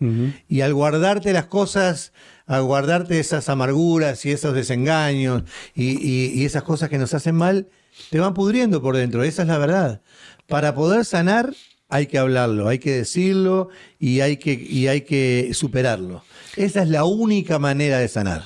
Y 0.48 0.62
al 0.62 0.74
guardarte 0.74 1.32
las 1.32 1.46
cosas, 1.46 2.12
al 2.46 2.64
guardarte 2.64 3.20
esas 3.20 3.48
amarguras 3.48 4.26
y 4.26 4.32
esos 4.32 4.52
desengaños 4.52 5.44
y, 5.76 5.90
y- 6.04 6.32
y 6.34 6.44
esas 6.44 6.64
cosas 6.64 6.88
que 6.88 6.98
nos 6.98 7.14
hacen 7.14 7.36
mal, 7.36 7.68
te 8.10 8.18
van 8.18 8.34
pudriendo 8.34 8.82
por 8.82 8.96
dentro. 8.96 9.22
Esa 9.22 9.42
es 9.42 9.48
la 9.48 9.58
verdad. 9.58 10.02
Para 10.48 10.74
poder 10.74 11.04
sanar 11.04 11.54
hay 11.88 12.06
que 12.06 12.18
hablarlo, 12.18 12.68
hay 12.68 12.78
que 12.78 12.92
decirlo 12.92 13.68
y 13.98 14.20
hay 14.20 14.36
que, 14.38 14.52
y 14.52 14.88
hay 14.88 15.02
que 15.02 15.50
superarlo. 15.52 16.22
Esa 16.56 16.82
es 16.82 16.88
la 16.88 17.04
única 17.04 17.58
manera 17.58 17.98
de 17.98 18.08
sanar. 18.08 18.44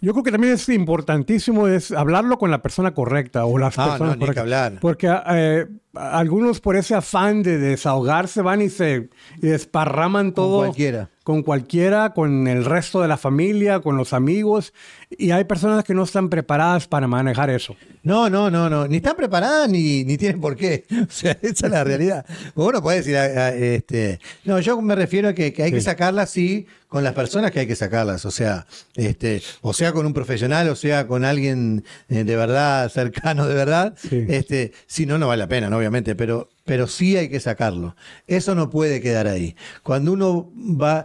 Yo 0.00 0.12
creo 0.12 0.22
que 0.22 0.30
también 0.30 0.54
es 0.54 0.68
importantísimo 0.68 1.66
es 1.66 1.90
hablarlo 1.90 2.38
con 2.38 2.50
la 2.52 2.62
persona 2.62 2.94
correcta 2.94 3.44
o 3.46 3.58
las 3.58 3.76
Ah, 3.78 3.84
personas 3.90 4.00
no, 4.00 4.06
ni 4.06 4.12
que 4.14 4.18
correctas. 4.20 4.42
hablar. 4.42 4.78
Porque 4.80 5.12
eh, 5.30 5.66
algunos 5.94 6.60
por 6.60 6.76
ese 6.76 6.94
afán 6.94 7.42
de 7.42 7.58
desahogarse 7.58 8.42
van 8.42 8.62
y 8.62 8.68
se 8.68 9.08
y 9.40 9.46
desparraman 9.46 10.32
todo 10.32 10.58
cualquiera. 10.58 11.10
con 11.24 11.42
cualquiera, 11.42 12.12
con 12.12 12.46
el 12.46 12.64
resto 12.64 13.00
de 13.00 13.08
la 13.08 13.16
familia, 13.16 13.80
con 13.80 13.96
los 13.96 14.12
amigos 14.12 14.72
y 15.10 15.30
hay 15.30 15.44
personas 15.44 15.84
que 15.84 15.94
no 15.94 16.02
están 16.02 16.28
preparadas 16.28 16.86
para 16.86 17.06
manejar 17.06 17.48
eso. 17.48 17.76
No, 18.02 18.28
no, 18.28 18.50
no, 18.50 18.68
no. 18.68 18.86
Ni 18.86 18.98
están 18.98 19.16
preparadas 19.16 19.68
ni, 19.68 20.04
ni 20.04 20.18
tienen 20.18 20.40
por 20.40 20.56
qué. 20.56 20.84
O 21.08 21.10
sea, 21.10 21.36
esa 21.40 21.66
es 21.66 21.72
la 21.72 21.84
realidad. 21.84 22.26
Uno 22.54 22.82
puede 22.82 22.98
decir, 22.98 23.16
ah, 23.16 23.24
ah, 23.36 23.48
este, 23.50 24.20
no, 24.44 24.58
yo 24.60 24.80
me 24.82 24.94
refiero 24.94 25.28
a 25.28 25.32
que, 25.32 25.54
hay 25.58 25.72
que 25.72 25.80
sacarlas, 25.80 26.30
sí, 26.30 26.66
con 26.88 27.02
las 27.02 27.14
personas 27.14 27.50
que 27.50 27.60
hay 27.60 27.66
que 27.66 27.76
sacarlas. 27.76 28.26
O 28.26 28.30
sea, 28.30 28.66
este, 28.94 29.42
o 29.62 29.72
sea 29.72 29.92
con 29.92 30.04
un 30.04 30.12
profesional, 30.12 30.68
o 30.68 30.76
sea 30.76 31.06
con 31.06 31.24
alguien 31.24 31.84
eh, 32.08 32.24
de 32.24 32.36
verdad, 32.36 32.90
cercano 32.90 33.46
de 33.46 33.54
verdad. 33.54 33.94
Este, 34.10 34.72
si 34.86 35.06
no, 35.06 35.16
no 35.16 35.28
vale 35.28 35.40
la 35.40 35.48
pena, 35.48 35.74
obviamente, 35.74 35.87
pero, 36.16 36.48
pero 36.64 36.86
sí 36.86 37.16
hay 37.16 37.28
que 37.28 37.40
sacarlo. 37.40 37.96
Eso 38.26 38.54
no 38.54 38.70
puede 38.70 39.00
quedar 39.00 39.26
ahí. 39.26 39.56
Cuando 39.82 40.12
uno 40.12 40.52
va. 40.56 41.04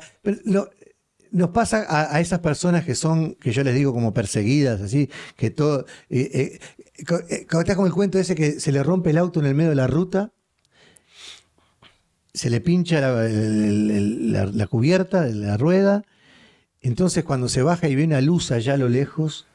nos 1.32 1.50
pasa 1.50 1.86
a, 1.88 2.19
esas 2.19 2.39
personas 2.39 2.86
que 2.86 2.96
son, 2.96 3.36
que 3.36 3.52
yo 3.52 3.63
les 3.63 3.76
digo 3.76 3.93
como 3.93 4.13
perseguidas, 4.13 4.82
así, 4.82 5.10
que 5.36 5.50
todo. 5.50 5.86
Eh, 6.10 6.60
eh, 7.08 7.46
como 7.48 7.88
el 7.88 7.93
cuento 7.93 8.19
ese 8.19 8.36
que 8.36 8.60
se 8.60 8.72
le 8.72 8.84
rompe 8.84 9.10
el 9.10 9.17
auto 9.17 9.39
en 9.39 9.48
el 9.48 9.56
medio 9.56 9.72
de 9.72 9.76
la 9.76 9.88
ruta 9.88 10.32
se 12.34 12.50
le 12.50 12.62
pincha 12.62 13.00
la, 13.00 14.67
cubierta 14.67 15.22
de 15.22 15.36
la 15.36 15.58
rueda. 15.58 16.04
Entonces 16.82 17.24
cuando 17.24 17.48
se 17.48 17.62
baja 17.62 17.88
y 17.88 17.96
ve 17.96 18.04
una 18.04 18.22
luz 18.22 18.52
allá 18.52 18.74
a 18.74 18.78
lo 18.78 18.89
lejos 18.89 19.46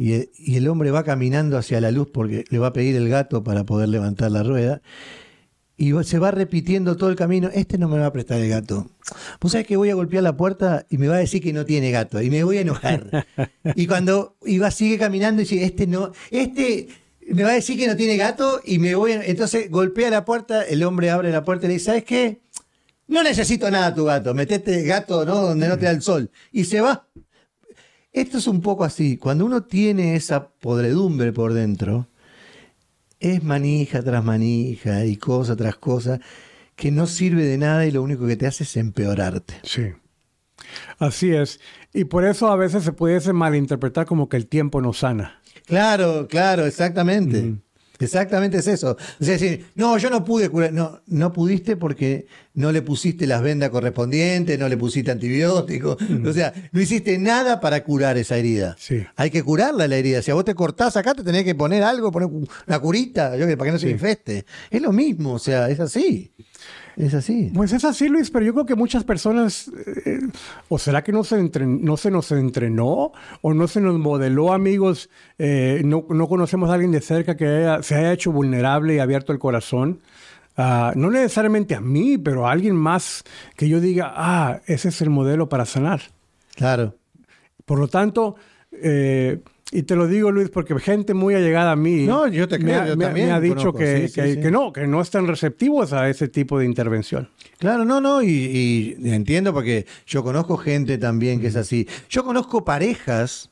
y, 0.00 0.56
el 0.56 0.66
hombre 0.68 0.90
va 0.90 1.04
caminando 1.04 1.58
hacia 1.58 1.78
la 1.78 1.90
luz 1.90 2.08
porque 2.10 2.44
le 2.48 2.58
va 2.58 2.68
a 2.68 2.72
pedir 2.72 2.96
el 2.96 3.10
gato 3.10 3.44
para 3.44 3.64
poder 3.64 3.90
levantar 3.90 4.30
la 4.30 4.42
rueda 4.42 4.80
y 5.76 5.92
se 6.04 6.18
va 6.18 6.30
repitiendo 6.30 6.96
todo 6.96 7.10
el 7.10 7.16
camino, 7.16 7.50
este 7.52 7.76
no 7.76 7.88
me 7.88 7.98
va 7.98 8.06
a 8.06 8.12
prestar 8.12 8.40
el 8.40 8.48
gato. 8.48 8.90
Pues 9.38 9.52
sabes 9.52 9.66
que 9.66 9.76
voy 9.76 9.90
a 9.90 9.94
golpear 9.94 10.22
la 10.22 10.36
puerta 10.36 10.86
y 10.90 10.98
me 10.98 11.08
va 11.08 11.16
a 11.16 11.18
decir 11.18 11.42
que 11.42 11.52
no 11.52 11.64
tiene 11.64 11.90
gato 11.90 12.20
y 12.20 12.30
me 12.30 12.44
voy 12.44 12.58
a 12.58 12.60
enojar. 12.62 13.26
y 13.76 13.86
cuando 13.86 14.36
iba 14.44 14.70
sigue 14.70 14.98
caminando 14.98 15.42
y 15.42 15.44
dice, 15.44 15.64
este 15.64 15.86
no, 15.86 16.12
este 16.30 16.88
me 17.28 17.42
va 17.42 17.50
a 17.50 17.54
decir 17.54 17.78
que 17.78 17.86
no 17.86 17.96
tiene 17.96 18.16
gato 18.16 18.60
y 18.64 18.78
me 18.78 18.94
voy. 18.94 19.12
Entonces 19.12 19.70
golpea 19.70 20.08
la 20.10 20.24
puerta, 20.24 20.62
el 20.62 20.82
hombre 20.82 21.10
abre 21.10 21.30
la 21.30 21.44
puerta 21.44 21.66
y 21.66 21.68
le 21.68 21.74
dice: 21.74 21.86
¿Sabes 21.86 22.04
qué? 22.04 22.40
No 23.06 23.22
necesito 23.22 23.70
nada 23.70 23.94
tu 23.94 24.04
gato, 24.04 24.34
metete 24.34 24.82
gato 24.82 25.24
¿no? 25.24 25.42
donde 25.42 25.68
no 25.68 25.78
te 25.78 25.86
da 25.86 25.90
el 25.90 26.02
sol. 26.02 26.30
Y 26.52 26.64
se 26.64 26.80
va. 26.80 27.06
Esto 28.12 28.38
es 28.38 28.46
un 28.46 28.60
poco 28.60 28.84
así. 28.84 29.16
Cuando 29.16 29.44
uno 29.44 29.62
tiene 29.62 30.16
esa 30.16 30.48
podredumbre 30.48 31.32
por 31.32 31.52
dentro, 31.52 32.08
es 33.20 33.42
manija 33.44 34.02
tras 34.02 34.24
manija 34.24 35.04
y 35.04 35.16
cosa 35.16 35.54
tras 35.54 35.76
cosa 35.76 36.20
que 36.74 36.90
no 36.90 37.06
sirve 37.06 37.44
de 37.44 37.58
nada 37.58 37.86
y 37.86 37.90
lo 37.90 38.02
único 38.02 38.26
que 38.26 38.36
te 38.36 38.46
hace 38.46 38.64
es 38.64 38.76
empeorarte. 38.76 39.54
Sí. 39.62 39.92
Así 40.98 41.30
es. 41.32 41.60
Y 41.92 42.04
por 42.04 42.24
eso 42.24 42.48
a 42.48 42.56
veces 42.56 42.84
se 42.84 42.92
puede 42.92 43.32
malinterpretar 43.32 44.06
como 44.06 44.28
que 44.28 44.36
el 44.36 44.46
tiempo 44.46 44.80
no 44.80 44.92
sana. 44.92 45.40
Claro, 45.66 46.26
claro, 46.28 46.66
exactamente. 46.66 47.56
Exactamente 48.00 48.58
es 48.58 48.66
eso. 48.66 48.96
Es 49.20 49.26
decir, 49.26 49.66
no, 49.74 49.98
yo 49.98 50.10
no 50.10 50.24
pude 50.24 50.48
curar. 50.48 50.72
No, 50.72 51.00
no 51.06 51.32
pudiste 51.32 51.76
porque 51.76 52.26
no 52.54 52.72
le 52.72 52.82
pusiste 52.82 53.26
las 53.26 53.42
vendas 53.42 53.70
correspondientes, 53.70 54.58
no 54.58 54.68
le 54.68 54.76
pusiste 54.76 55.10
antibióticos. 55.10 55.96
O 56.26 56.32
sea, 56.32 56.52
no 56.72 56.80
hiciste 56.80 57.18
nada 57.18 57.60
para 57.60 57.84
curar 57.84 58.16
esa 58.18 58.36
herida. 58.36 58.76
Sí. 58.78 59.04
Hay 59.16 59.30
que 59.30 59.42
curarla 59.42 59.86
la 59.86 59.96
herida. 59.96 60.22
Si 60.22 60.30
a 60.30 60.34
vos 60.34 60.44
te 60.44 60.54
cortás 60.54 60.96
acá, 60.96 61.14
te 61.14 61.22
tenés 61.22 61.44
que 61.44 61.54
poner 61.54 61.82
algo, 61.82 62.10
poner 62.10 62.28
una 62.66 62.78
curita, 62.80 63.36
yo, 63.36 63.46
para 63.56 63.68
que 63.68 63.72
no 63.72 63.78
se 63.78 63.90
infeste. 63.90 64.46
Es 64.70 64.80
lo 64.80 64.92
mismo, 64.92 65.34
o 65.34 65.38
sea, 65.38 65.68
es 65.68 65.80
así. 65.80 66.32
Es 67.00 67.14
así. 67.14 67.50
Pues 67.54 67.72
es 67.72 67.84
así, 67.84 68.08
Luis, 68.08 68.30
pero 68.30 68.44
yo 68.44 68.52
creo 68.52 68.66
que 68.66 68.74
muchas 68.74 69.04
personas, 69.04 69.70
eh, 70.04 70.20
o 70.68 70.78
será 70.78 71.02
que 71.02 71.12
no 71.12 71.24
se, 71.24 71.42
no 71.42 71.96
se 71.96 72.10
nos 72.10 72.30
entrenó 72.32 73.12
o 73.40 73.54
no 73.54 73.68
se 73.68 73.80
nos 73.80 73.98
modeló, 73.98 74.52
amigos, 74.52 75.08
eh, 75.38 75.80
no, 75.84 76.06
conocemos 76.06 76.68
a 76.68 76.74
alguien 76.74 76.92
de 76.92 77.00
cerca 77.00 77.38
que 77.38 77.78
se 77.82 77.94
haya 77.94 78.12
hecho 78.12 78.32
vulnerable 78.32 78.96
y 78.96 78.98
abierto 78.98 79.32
el 79.32 79.38
corazón. 79.38 80.00
Ah, 80.58 80.92
no 80.94 81.10
necesariamente 81.10 81.74
a 81.74 81.80
mí, 81.80 82.18
pero 82.18 82.46
a 82.46 82.52
alguien 82.52 82.76
más 82.76 83.24
que 83.56 83.66
yo 83.66 83.80
diga, 83.80 84.12
ah, 84.14 84.60
ese 84.66 84.90
es 84.90 85.00
el 85.00 85.08
modelo 85.08 85.48
para 85.48 85.64
sanar. 85.64 86.02
Claro. 86.54 86.96
Por 87.64 87.78
lo 87.78 87.88
tanto, 87.88 88.36
eh, 88.72 89.40
y 89.72 89.82
te 89.84 89.94
lo 89.94 90.08
digo, 90.08 90.32
Luis, 90.32 90.50
porque 90.50 90.78
gente 90.80 91.14
muy 91.14 91.34
allegada 91.34 91.72
a 91.72 91.76
mí 91.76 92.02
no, 92.04 92.26
yo 92.26 92.48
te 92.48 92.58
creo, 92.58 92.82
me, 92.82 92.88
yo 92.88 92.96
me, 92.96 93.04
también 93.04 93.26
me 93.28 93.32
ha 93.32 93.40
dicho 93.40 93.72
que, 93.72 94.10
que, 94.12 94.50
no, 94.50 94.72
que 94.72 94.86
no 94.86 95.00
están 95.00 95.28
receptivos 95.28 95.92
a 95.92 96.08
ese 96.08 96.28
tipo 96.28 96.58
de 96.58 96.64
intervención. 96.64 97.28
Claro, 97.58 97.84
no, 97.84 98.00
no, 98.00 98.22
y, 98.22 98.96
entiendo 99.04 99.52
porque 99.52 99.86
yo 100.06 100.24
conozco 100.24 100.56
gente 100.56 100.98
también 100.98 101.40
que 101.40 101.46
es 101.46 101.56
así. 101.56 101.86
Yo 102.08 102.24
conozco 102.24 102.64
parejas, 102.64 103.50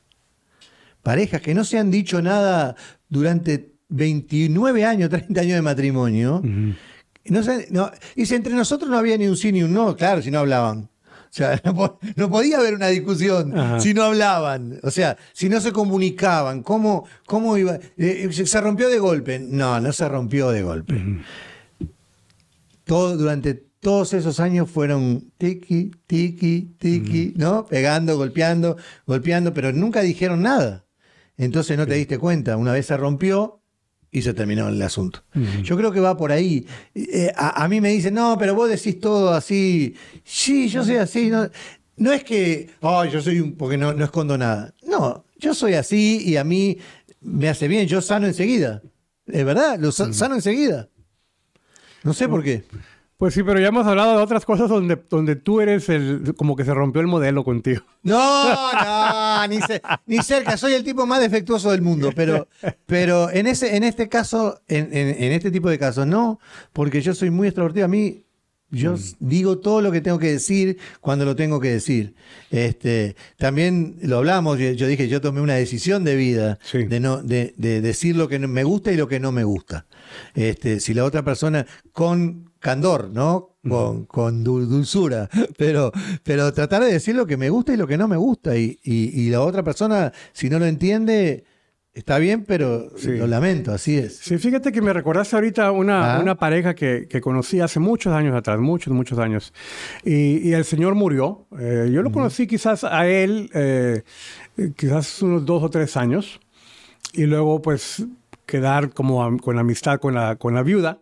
parejas 1.02 1.40
que 1.40 1.54
no 1.54 1.62
se 1.62 1.78
han 1.78 1.90
dicho 1.90 2.20
nada 2.20 2.74
durante 3.08 3.74
29 3.88 4.84
años, 4.84 5.10
30 5.10 5.40
años 5.40 5.54
de 5.54 5.62
matrimonio. 5.62 6.42
no, 6.42 7.40
no, 7.70 7.90
y 8.16 8.26
si 8.26 8.34
entre 8.34 8.54
nosotros 8.54 8.90
no 8.90 8.98
había 8.98 9.16
ni 9.16 9.28
un 9.28 9.36
sí 9.36 9.52
ni 9.52 9.62
un 9.62 9.72
no, 9.72 9.94
claro, 9.94 10.20
si 10.20 10.32
no 10.32 10.40
hablaban. 10.40 10.88
O 11.28 11.34
sea, 11.38 11.60
no, 12.16 12.30
podía 12.30 12.58
haber 12.58 12.74
una 12.74 12.88
discusión 12.88 13.80
si 13.80 13.94
no 13.94 14.04
hablaban, 14.04 14.80
o 14.82 14.90
sea, 14.90 15.16
si 15.32 15.48
no 15.48 15.60
se 15.60 15.72
comunicaban. 15.72 16.62
¿Cómo, 16.62 17.06
cómo 17.26 17.56
iba? 17.56 17.74
Eh, 17.96 18.28
eh, 18.30 18.32
¿Se 18.32 18.60
rompió 18.60 18.88
de 18.88 18.98
golpe? 18.98 19.38
No, 19.38 19.80
no 19.80 19.92
se 19.92 20.08
rompió 20.08 20.50
de 20.50 20.62
golpe. 20.62 20.94
Todo, 22.84 23.16
durante 23.16 23.68
todos 23.80 24.12
esos 24.14 24.40
años 24.40 24.70
fueron 24.70 25.32
tiki, 25.38 25.92
tiki, 26.06 26.74
tiki, 26.78 27.34
¿no? 27.36 27.66
Pegando, 27.66 28.16
golpeando, 28.16 28.76
golpeando, 29.06 29.54
pero 29.54 29.72
nunca 29.72 30.00
dijeron 30.00 30.42
nada. 30.42 30.86
Entonces 31.36 31.78
no 31.78 31.86
te 31.86 31.94
diste 31.94 32.18
cuenta. 32.18 32.56
Una 32.56 32.72
vez 32.72 32.86
se 32.86 32.96
rompió, 32.96 33.62
y 34.10 34.22
se 34.22 34.34
terminó 34.34 34.68
el 34.68 34.80
asunto. 34.80 35.22
Yo 35.62 35.76
creo 35.76 35.92
que 35.92 36.00
va 36.00 36.16
por 36.16 36.32
ahí. 36.32 36.66
Eh, 36.94 37.32
a, 37.36 37.68
mí 37.68 37.80
me 37.80 37.90
dicen, 37.90 38.14
no, 38.14 38.36
pero 38.38 38.54
vos 38.54 38.68
decís 38.68 38.98
todo 39.00 39.32
así. 39.34 39.94
Sí, 40.24 40.68
yo 40.68 40.84
soy 40.84 40.96
así. 40.96 41.28
No, 41.28 41.48
no 41.96 42.12
es 42.12 42.24
que, 42.24 42.70
oh, 42.80 43.04
yo 43.04 43.20
soy 43.20 43.40
un, 43.40 43.52
porque 43.52 43.76
no, 43.76 43.92
no 43.92 44.04
escondo 44.04 44.38
nada. 44.38 44.74
No, 44.86 45.24
yo 45.38 45.54
soy 45.54 45.74
así 45.74 46.22
y 46.24 46.36
a 46.36 46.44
mí 46.44 46.78
me 47.20 47.48
hace 47.48 47.68
bien, 47.68 47.86
yo 47.86 48.00
sano 48.00 48.26
enseguida. 48.26 48.82
Es 49.26 49.44
verdad, 49.44 49.78
lo 49.78 49.92
sano 49.92 50.34
enseguida. 50.34 50.88
No 52.02 52.14
sé 52.14 52.28
por 52.28 52.42
qué. 52.42 52.64
Pues 53.18 53.34
sí, 53.34 53.42
pero 53.42 53.58
ya 53.58 53.66
hemos 53.66 53.84
hablado 53.84 54.16
de 54.16 54.22
otras 54.22 54.44
cosas 54.44 54.68
donde, 54.68 54.96
donde 55.10 55.34
tú 55.34 55.60
eres 55.60 55.88
el, 55.88 56.34
como 56.36 56.54
que 56.54 56.64
se 56.64 56.72
rompió 56.72 57.00
el 57.00 57.08
modelo 57.08 57.42
contigo. 57.42 57.82
No, 58.04 58.72
no, 58.72 59.48
ni, 60.06 60.18
cerca, 60.22 60.56
soy 60.56 60.74
el 60.74 60.84
tipo 60.84 61.04
más 61.04 61.20
defectuoso 61.20 61.72
del 61.72 61.82
mundo, 61.82 62.12
pero, 62.14 62.46
pero 62.86 63.28
en, 63.28 63.48
ese, 63.48 63.76
en 63.76 63.82
este 63.82 64.08
caso, 64.08 64.60
en, 64.68 64.88
en, 64.92 65.32
este 65.32 65.50
tipo 65.50 65.68
de 65.68 65.80
casos, 65.80 66.06
no, 66.06 66.38
porque 66.72 67.00
yo 67.00 67.12
soy 67.12 67.30
muy 67.30 67.48
extrovertido. 67.48 67.86
A 67.86 67.88
mí, 67.88 68.24
yo 68.70 68.92
mm. 68.92 69.00
digo 69.18 69.58
todo 69.58 69.80
lo 69.80 69.90
que 69.90 70.00
tengo 70.00 70.20
que 70.20 70.30
decir 70.30 70.78
cuando 71.00 71.24
lo 71.24 71.34
tengo 71.34 71.58
que 71.58 71.70
decir. 71.70 72.14
Este, 72.52 73.16
también 73.36 73.96
lo 74.00 74.18
hablamos, 74.18 74.60
yo, 74.60 74.86
dije, 74.86 75.08
yo 75.08 75.20
tomé 75.20 75.40
una 75.40 75.54
decisión 75.54 76.04
de 76.04 76.14
vida 76.14 76.60
de, 76.72 77.00
no, 77.00 77.20
de, 77.20 77.52
de 77.56 77.80
decir 77.80 78.14
lo 78.14 78.28
que 78.28 78.38
me 78.38 78.62
gusta 78.62 78.92
y 78.92 78.96
lo 78.96 79.08
que 79.08 79.18
no 79.18 79.32
me 79.32 79.42
gusta. 79.42 79.86
Este, 80.36 80.78
si 80.78 80.94
la 80.94 81.04
otra 81.04 81.24
persona 81.24 81.66
con 81.92 82.47
candor, 82.58 83.10
¿no? 83.10 83.56
Con, 83.68 84.06
con 84.06 84.44
dulzura, 84.44 85.28
pero, 85.58 85.92
pero 86.22 86.52
tratar 86.54 86.82
de 86.82 86.92
decir 86.92 87.14
lo 87.14 87.26
que 87.26 87.36
me 87.36 87.50
gusta 87.50 87.74
y 87.74 87.76
lo 87.76 87.86
que 87.86 87.98
no 87.98 88.08
me 88.08 88.16
gusta. 88.16 88.56
Y, 88.56 88.78
y, 88.82 89.28
la 89.28 89.42
otra 89.42 89.62
persona, 89.62 90.10
si 90.32 90.48
no 90.48 90.58
lo 90.58 90.64
entiende, 90.64 91.44
está 91.92 92.18
bien, 92.18 92.44
pero 92.46 92.88
lo 93.04 93.26
lamento, 93.26 93.72
así 93.72 93.98
es. 93.98 94.16
Sí, 94.16 94.38
fíjate 94.38 94.72
que 94.72 94.80
me 94.80 94.94
recordaste 94.94 95.36
ahorita 95.36 95.70
una, 95.72 96.16
ah. 96.16 96.20
una 96.20 96.36
pareja 96.36 96.74
que, 96.74 97.08
que, 97.10 97.20
conocí 97.20 97.60
hace 97.60 97.78
muchos 97.78 98.14
años 98.14 98.34
atrás, 98.34 98.58
muchos, 98.58 98.94
muchos 98.94 99.18
años. 99.18 99.52
Y, 100.02 100.48
y 100.48 100.52
el 100.54 100.64
señor 100.64 100.94
murió. 100.94 101.46
Eh, 101.58 101.90
yo 101.92 102.02
lo 102.02 102.10
conocí 102.10 102.46
quizás 102.46 102.84
a 102.84 103.06
él, 103.06 103.50
eh, 103.52 104.02
quizás 104.76 105.20
unos 105.20 105.44
dos 105.44 105.62
o 105.62 105.68
tres 105.68 105.94
años. 105.98 106.40
Y 107.12 107.26
luego, 107.26 107.60
pues, 107.60 108.06
quedar 108.46 108.90
como 108.90 109.36
con 109.38 109.58
amistad 109.58 110.00
con 110.00 110.14
la, 110.14 110.36
con 110.36 110.54
la 110.54 110.62
viuda. 110.62 111.00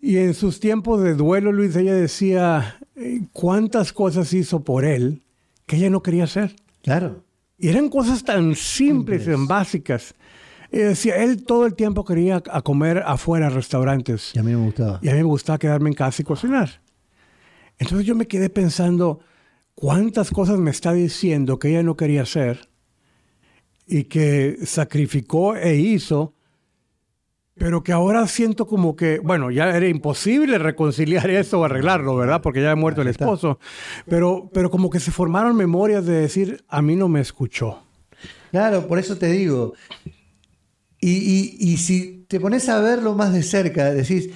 Y 0.00 0.18
en 0.18 0.34
sus 0.34 0.60
tiempos 0.60 1.02
de 1.02 1.14
duelo, 1.14 1.52
Luis, 1.52 1.74
ella 1.76 1.94
decía 1.94 2.78
eh, 2.96 3.22
cuántas 3.32 3.92
cosas 3.92 4.32
hizo 4.32 4.60
por 4.60 4.84
él 4.84 5.22
que 5.66 5.76
ella 5.76 5.90
no 5.90 6.02
quería 6.02 6.24
hacer. 6.24 6.54
Claro. 6.82 7.24
Y 7.58 7.68
eran 7.68 7.88
cosas 7.88 8.22
tan 8.22 8.54
simples, 8.54 9.22
y 9.26 9.30
tan 9.30 9.48
básicas. 9.48 10.14
Y 10.70 10.78
decía, 10.78 11.16
él 11.16 11.44
todo 11.44 11.66
el 11.66 11.74
tiempo 11.74 12.04
quería 12.04 12.42
a 12.50 12.62
comer 12.62 13.02
afuera, 13.04 13.48
restaurantes. 13.48 14.32
Y 14.34 14.38
a 14.38 14.42
mí 14.42 14.52
me 14.52 14.64
gustaba. 14.64 15.00
Y 15.02 15.08
a 15.08 15.12
mí 15.12 15.18
me 15.18 15.24
gustaba 15.24 15.58
quedarme 15.58 15.90
en 15.90 15.94
casa 15.94 16.22
y 16.22 16.24
cocinar. 16.24 16.80
Entonces 17.78 18.06
yo 18.06 18.14
me 18.14 18.26
quedé 18.26 18.50
pensando, 18.50 19.20
¿cuántas 19.74 20.30
cosas 20.30 20.58
me 20.58 20.70
está 20.70 20.92
diciendo 20.92 21.58
que 21.58 21.70
ella 21.70 21.82
no 21.82 21.96
quería 21.96 22.22
hacer? 22.22 22.68
Y 23.86 24.04
que 24.04 24.58
sacrificó 24.64 25.56
e 25.56 25.76
hizo 25.76 26.34
pero 27.58 27.82
que 27.82 27.92
ahora 27.92 28.26
siento 28.26 28.66
como 28.66 28.96
que, 28.96 29.18
bueno, 29.18 29.50
ya 29.50 29.76
era 29.76 29.88
imposible 29.88 30.58
reconciliar 30.58 31.28
eso 31.30 31.60
o 31.60 31.64
arreglarlo, 31.64 32.16
¿verdad? 32.16 32.40
Porque 32.40 32.62
ya 32.62 32.72
ha 32.72 32.76
muerto 32.76 33.02
el 33.02 33.08
esposo. 33.08 33.58
Pero, 34.06 34.50
pero 34.52 34.70
como 34.70 34.90
que 34.90 35.00
se 35.00 35.10
formaron 35.10 35.56
memorias 35.56 36.06
de 36.06 36.20
decir, 36.20 36.64
a 36.68 36.80
mí 36.82 36.96
no 36.96 37.08
me 37.08 37.20
escuchó. 37.20 37.82
Claro, 38.50 38.86
por 38.86 38.98
eso 38.98 39.16
te 39.16 39.26
digo. 39.26 39.74
Y, 41.00 41.10
y, 41.10 41.56
y 41.72 41.76
si 41.76 42.24
te 42.28 42.40
pones 42.40 42.68
a 42.68 42.80
verlo 42.80 43.14
más 43.14 43.32
de 43.32 43.42
cerca, 43.42 43.92
decís, 43.92 44.30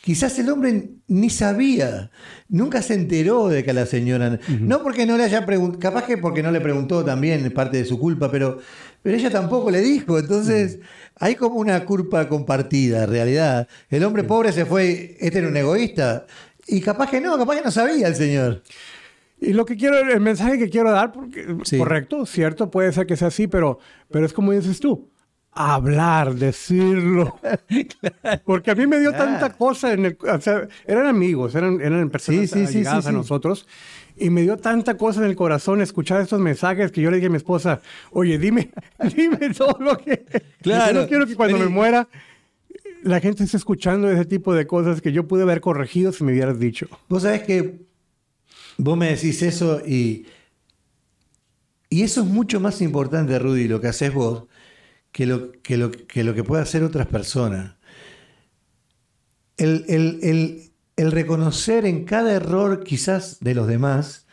quizás 0.00 0.38
el 0.38 0.48
hombre 0.48 0.90
ni 1.06 1.30
sabía, 1.30 2.10
nunca 2.48 2.82
se 2.82 2.94
enteró 2.94 3.48
de 3.48 3.64
que 3.64 3.72
la 3.72 3.86
señora, 3.86 4.38
no 4.60 4.82
porque 4.82 5.06
no 5.06 5.16
le 5.16 5.24
haya 5.24 5.44
preguntado, 5.44 5.78
capaz 5.80 6.06
que 6.06 6.18
porque 6.18 6.42
no 6.42 6.50
le 6.50 6.60
preguntó 6.60 7.04
también, 7.04 7.50
parte 7.52 7.78
de 7.78 7.84
su 7.84 7.98
culpa, 7.98 8.30
pero, 8.30 8.58
pero 9.02 9.16
ella 9.16 9.30
tampoco 9.30 9.70
le 9.70 9.80
dijo, 9.80 10.18
entonces 10.18 10.78
hay 11.16 11.34
como 11.34 11.56
una 11.56 11.84
culpa 11.84 12.28
compartida, 12.28 13.04
en 13.04 13.10
realidad. 13.10 13.68
El 13.88 14.04
hombre 14.04 14.24
pobre 14.24 14.52
se 14.52 14.66
fue, 14.66 15.16
este 15.20 15.38
era 15.38 15.48
un 15.48 15.56
egoísta, 15.56 16.26
y 16.66 16.80
capaz 16.80 17.10
que 17.10 17.20
no, 17.20 17.36
capaz 17.38 17.56
que 17.56 17.64
no 17.64 17.70
sabía 17.70 18.06
el 18.08 18.14
señor. 18.14 18.62
Y 19.40 19.54
lo 19.54 19.64
que 19.64 19.76
quiero, 19.76 19.98
el 19.98 20.20
mensaje 20.20 20.58
que 20.58 20.68
quiero 20.68 20.90
dar, 20.90 21.12
porque, 21.12 21.46
correcto, 21.78 22.26
cierto, 22.26 22.70
puede 22.70 22.92
ser 22.92 23.06
que 23.06 23.16
sea 23.16 23.28
así, 23.28 23.46
pero, 23.46 23.78
pero 24.10 24.26
es 24.26 24.32
como 24.34 24.52
dices 24.52 24.80
tú, 24.80 25.08
hablar, 25.52 26.34
decirlo. 26.34 27.38
Porque 28.44 28.70
a 28.70 28.74
mí 28.74 28.86
me 28.86 29.00
dio 29.00 29.12
tanta 29.12 29.52
cosa 29.52 29.92
en 29.92 30.06
el, 30.06 30.18
o 30.20 30.40
sea, 30.40 30.68
eran 30.86 31.06
amigos, 31.06 31.54
eran, 31.54 31.80
eran 31.80 32.08
personas 32.10 32.50
sí, 32.50 32.84
a 32.86 33.12
nosotros. 33.12 33.66
Y 34.16 34.28
me 34.30 34.42
dio 34.42 34.58
tanta 34.58 34.96
cosa 34.96 35.20
en 35.20 35.26
el 35.26 35.36
corazón 35.36 35.80
escuchar 35.80 36.20
estos 36.20 36.40
mensajes 36.40 36.92
que 36.92 37.00
yo 37.00 37.10
le 37.10 37.16
dije 37.16 37.28
a 37.28 37.30
mi 37.30 37.38
esposa, 37.38 37.80
oye, 38.10 38.38
dime, 38.38 38.70
dime 39.16 39.50
todo 39.56 39.76
lo 39.80 39.96
que... 39.96 40.24
Claro. 40.60 41.02
no 41.02 41.08
quiero 41.08 41.26
que 41.26 41.36
cuando 41.36 41.58
me 41.58 41.68
muera 41.68 42.06
la 43.02 43.20
gente 43.20 43.44
esté 43.44 43.56
escuchando 43.56 44.10
ese 44.10 44.26
tipo 44.26 44.54
de 44.54 44.66
cosas 44.66 45.00
que 45.00 45.12
yo 45.12 45.26
pude 45.26 45.42
haber 45.42 45.60
corregido 45.60 46.12
si 46.12 46.22
me 46.24 46.32
hubieras 46.32 46.58
dicho. 46.58 46.86
Vos 47.08 47.22
sabés 47.22 47.42
que 47.42 47.86
vos 48.76 48.96
me 48.96 49.10
decís 49.10 49.42
eso 49.42 49.80
y... 49.86 50.26
Y 51.92 52.02
eso 52.02 52.20
es 52.20 52.28
mucho 52.28 52.60
más 52.60 52.80
importante, 52.82 53.36
Rudy, 53.36 53.66
lo 53.66 53.80
que 53.80 53.88
haces 53.88 54.14
vos, 54.14 54.44
que 55.12 55.26
lo 55.26 55.52
que, 55.52 55.76
lo, 55.76 55.90
que, 55.90 56.24
lo 56.24 56.34
que 56.34 56.44
puede 56.44 56.62
hacer 56.62 56.82
otras 56.82 57.06
personas. 57.06 57.76
El, 59.56 59.84
el, 59.88 60.70
reconocer 61.10 61.86
en 61.86 62.04
cada 62.04 62.32
error 62.32 62.84
quizás 62.84 63.38
de 63.40 63.54
los 63.54 63.66
demás 63.66 64.26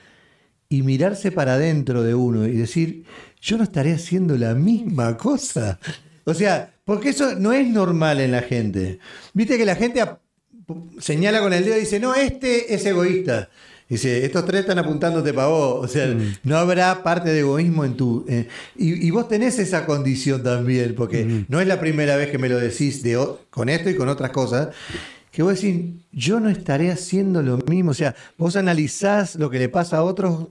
y 0.68 0.84
mirarse 0.84 1.32
para 1.32 1.54
adentro 1.54 2.04
de 2.04 2.14
uno 2.14 2.46
y 2.46 2.52
decir, 2.52 3.06
yo 3.40 3.58
no 3.58 3.64
estaré 3.64 3.94
haciendo 3.94 4.38
la 4.38 4.54
misma 4.54 5.16
cosa. 5.18 5.80
O 6.26 6.34
sea, 6.34 6.74
porque 6.84 7.10
eso 7.10 7.36
no 7.36 7.54
es 7.54 7.68
normal 7.68 8.20
en 8.20 8.32
la 8.32 8.42
gente. 8.42 9.00
Viste 9.34 9.58
que 9.58 9.66
la 9.66 9.76
gente 9.76 10.04
señala 11.00 11.40
con 11.40 11.54
el 11.54 11.64
dedo 11.64 11.78
y 11.78 11.82
dice, 11.82 12.00
no, 12.00 12.14
este 12.16 12.74
es 12.74 12.86
egoísta. 12.86 13.50
Dice, 13.90 14.26
estos 14.26 14.46
tres 14.46 14.62
están 14.62 14.80
apuntándote 14.80 15.34
para 15.34 15.48
vos. 15.48 15.86
O 15.86 15.88
sea, 15.88 16.08
mm. 16.08 16.40
no 16.44 16.58
habrá 16.58 17.04
parte 17.04 17.30
de 17.30 17.40
egoísmo 17.40 17.86
en 17.86 17.96
tu. 17.96 18.26
Eh, 18.28 18.48
y, 18.76 19.10
vos 19.12 19.30
tenés 19.30 19.60
esa 19.60 19.86
condición 19.86 20.44
también, 20.44 20.94
porque 20.96 21.24
mm. 21.24 21.46
no 21.48 21.62
es 21.62 21.68
la 21.68 21.80
primera 21.80 22.18
vez 22.18 22.30
que 22.30 22.38
me 22.38 22.50
lo 22.50 22.60
decís 22.60 23.02
de, 23.02 23.18
con 23.50 23.70
esto 23.70 23.90
y 23.90 23.96
con 23.96 24.10
otras 24.10 24.32
cosas. 24.32 24.70
Que 25.32 25.44
vos 25.44 25.62
decís, 25.62 25.86
yo 26.12 26.40
no 26.40 26.50
estaré 26.50 26.92
haciendo 26.92 27.42
lo 27.42 27.58
mismo. 27.60 27.92
O 27.92 27.94
sea, 27.94 28.16
vos 28.38 28.56
analizás 28.56 29.36
lo 29.36 29.50
que 29.50 29.60
le 29.60 29.70
pasa 29.70 29.98
a 29.98 30.04
otros 30.04 30.48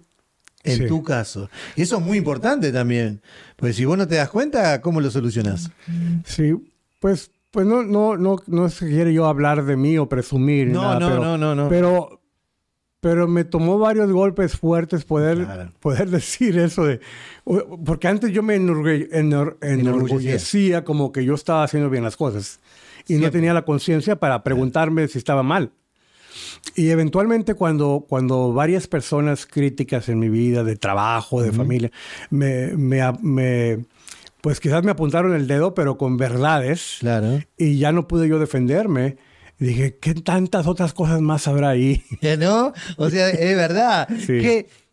en 0.64 0.88
tu 0.88 1.02
caso. 1.02 1.50
Y 1.76 1.82
eso 1.82 1.98
es 1.98 2.02
muy 2.02 2.18
importante 2.18 2.72
también. 2.72 3.20
Porque 3.56 3.72
si 3.72 3.84
vos 3.84 3.98
no 3.98 4.08
te 4.08 4.16
das 4.16 4.30
cuenta, 4.30 4.80
¿cómo 4.80 5.00
lo 5.00 5.10
solucionás? 5.10 5.70
Sí, 6.24 6.54
pues, 7.00 7.30
pues 7.50 7.66
no, 7.66 7.82
no, 7.82 8.16
no, 8.16 8.36
no 8.46 8.68
se 8.68 8.88
quiere 8.88 9.12
yo 9.12 9.26
hablar 9.26 9.64
de 9.64 9.76
mí 9.76 9.98
o 9.98 10.08
presumir. 10.08 10.68
No, 10.68 10.98
no, 10.98 11.18
no, 11.18 11.38
no, 11.38 11.54
no. 11.54 11.68
Pero 11.68 12.15
pero 13.06 13.28
me 13.28 13.44
tomó 13.44 13.78
varios 13.78 14.10
golpes 14.10 14.56
fuertes 14.56 15.04
poder, 15.04 15.46
poder 15.78 16.10
decir 16.10 16.58
eso 16.58 16.86
de... 16.86 16.98
Porque 17.84 18.08
antes 18.08 18.32
yo 18.32 18.42
me 18.42 18.56
enorgullecía 18.56 20.82
como 20.82 21.12
que 21.12 21.24
yo 21.24 21.34
estaba 21.34 21.62
haciendo 21.62 21.88
bien 21.88 22.02
las 22.02 22.16
cosas 22.16 22.58
y 23.06 23.14
no 23.14 23.30
tenía 23.30 23.54
la 23.54 23.64
conciencia 23.64 24.16
para 24.16 24.42
preguntarme 24.42 25.06
si 25.06 25.18
estaba 25.18 25.44
mal. 25.44 25.70
Y 26.74 26.90
eventualmente 26.90 27.54
cuando, 27.54 28.06
cuando 28.08 28.52
varias 28.52 28.88
personas 28.88 29.46
críticas 29.46 30.08
en 30.08 30.18
mi 30.18 30.28
vida, 30.28 30.64
de 30.64 30.74
trabajo, 30.74 31.42
de 31.42 31.52
familia, 31.52 31.92
me, 32.30 32.76
me, 32.76 33.84
pues 34.40 34.58
quizás 34.58 34.82
me 34.82 34.90
apuntaron 34.90 35.32
el 35.32 35.46
dedo, 35.46 35.74
pero 35.74 35.96
con 35.96 36.16
verdades. 36.16 36.96
Claro. 36.98 37.38
Y 37.56 37.78
ya 37.78 37.92
no 37.92 38.08
pude 38.08 38.26
yo 38.26 38.40
defenderme. 38.40 39.16
Y 39.58 39.66
dije, 39.66 39.98
¿qué 39.98 40.14
tantas 40.14 40.66
otras 40.66 40.92
cosas 40.92 41.20
más 41.20 41.48
habrá 41.48 41.70
ahí? 41.70 42.02
¿No? 42.38 42.72
O 42.96 43.10
sea, 43.10 43.30
es 43.30 43.56
verdad. 43.56 44.08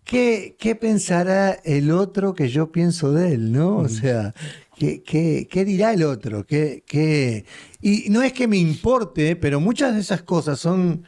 ¿Qué, 0.05 0.55
qué, 0.57 0.75
pensará 0.75 1.51
el 1.63 1.91
otro 1.91 2.33
que 2.33 2.49
yo 2.49 2.71
pienso 2.71 3.11
de 3.11 3.33
él? 3.33 3.51
¿No? 3.51 3.77
O 3.77 3.89
sea, 3.89 4.33
¿qué, 4.77 5.01
qué, 5.03 5.65
dirá 5.65 5.93
el 5.93 6.03
otro? 6.03 6.45
¿Qué, 6.45 6.83
qué... 6.85 7.45
Y 7.81 8.09
no 8.09 8.21
es 8.21 8.33
que 8.33 8.47
me 8.47 8.57
importe, 8.57 9.35
pero 9.35 9.59
muchas 9.59 9.93
de 9.93 10.01
esas 10.01 10.23
cosas 10.23 10.59
son 10.59 11.05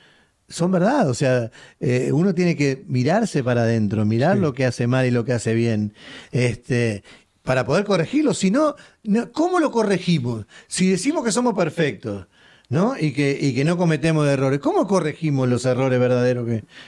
son 0.48 0.72
verdad. 0.72 1.10
O 1.10 1.14
sea, 1.14 1.52
eh, 1.80 2.12
uno 2.12 2.34
tiene 2.34 2.56
que 2.56 2.84
mirarse 2.88 3.44
para 3.44 3.62
adentro, 3.64 4.06
mirar 4.06 4.38
lo 4.38 4.54
que 4.54 4.66
hace 4.66 4.88
mal 4.88 5.06
y 5.06 5.12
lo 5.12 5.26
que 5.26 5.34
hace 5.34 5.54
bien. 5.54 5.94
Este, 6.32 7.04
para 7.44 7.66
poder 7.66 7.86
corregirlo. 7.86 8.34
Si 8.34 8.52
no, 8.52 8.76
¿cómo 9.34 9.60
lo 9.60 9.72
corregimos? 9.72 10.46
Si 10.68 10.90
decimos 10.90 11.24
que 11.24 11.32
somos 11.32 11.54
perfectos, 11.54 12.28
¿no? 12.70 12.96
Y 13.00 13.14
que, 13.14 13.38
y 13.40 13.54
que 13.54 13.64
no 13.64 13.78
cometemos 13.78 14.28
errores. 14.28 14.60
¿Cómo 14.60 14.88
corregimos 14.88 15.48
los 15.48 15.66
errores 15.66 16.00
verdaderos 16.00 16.48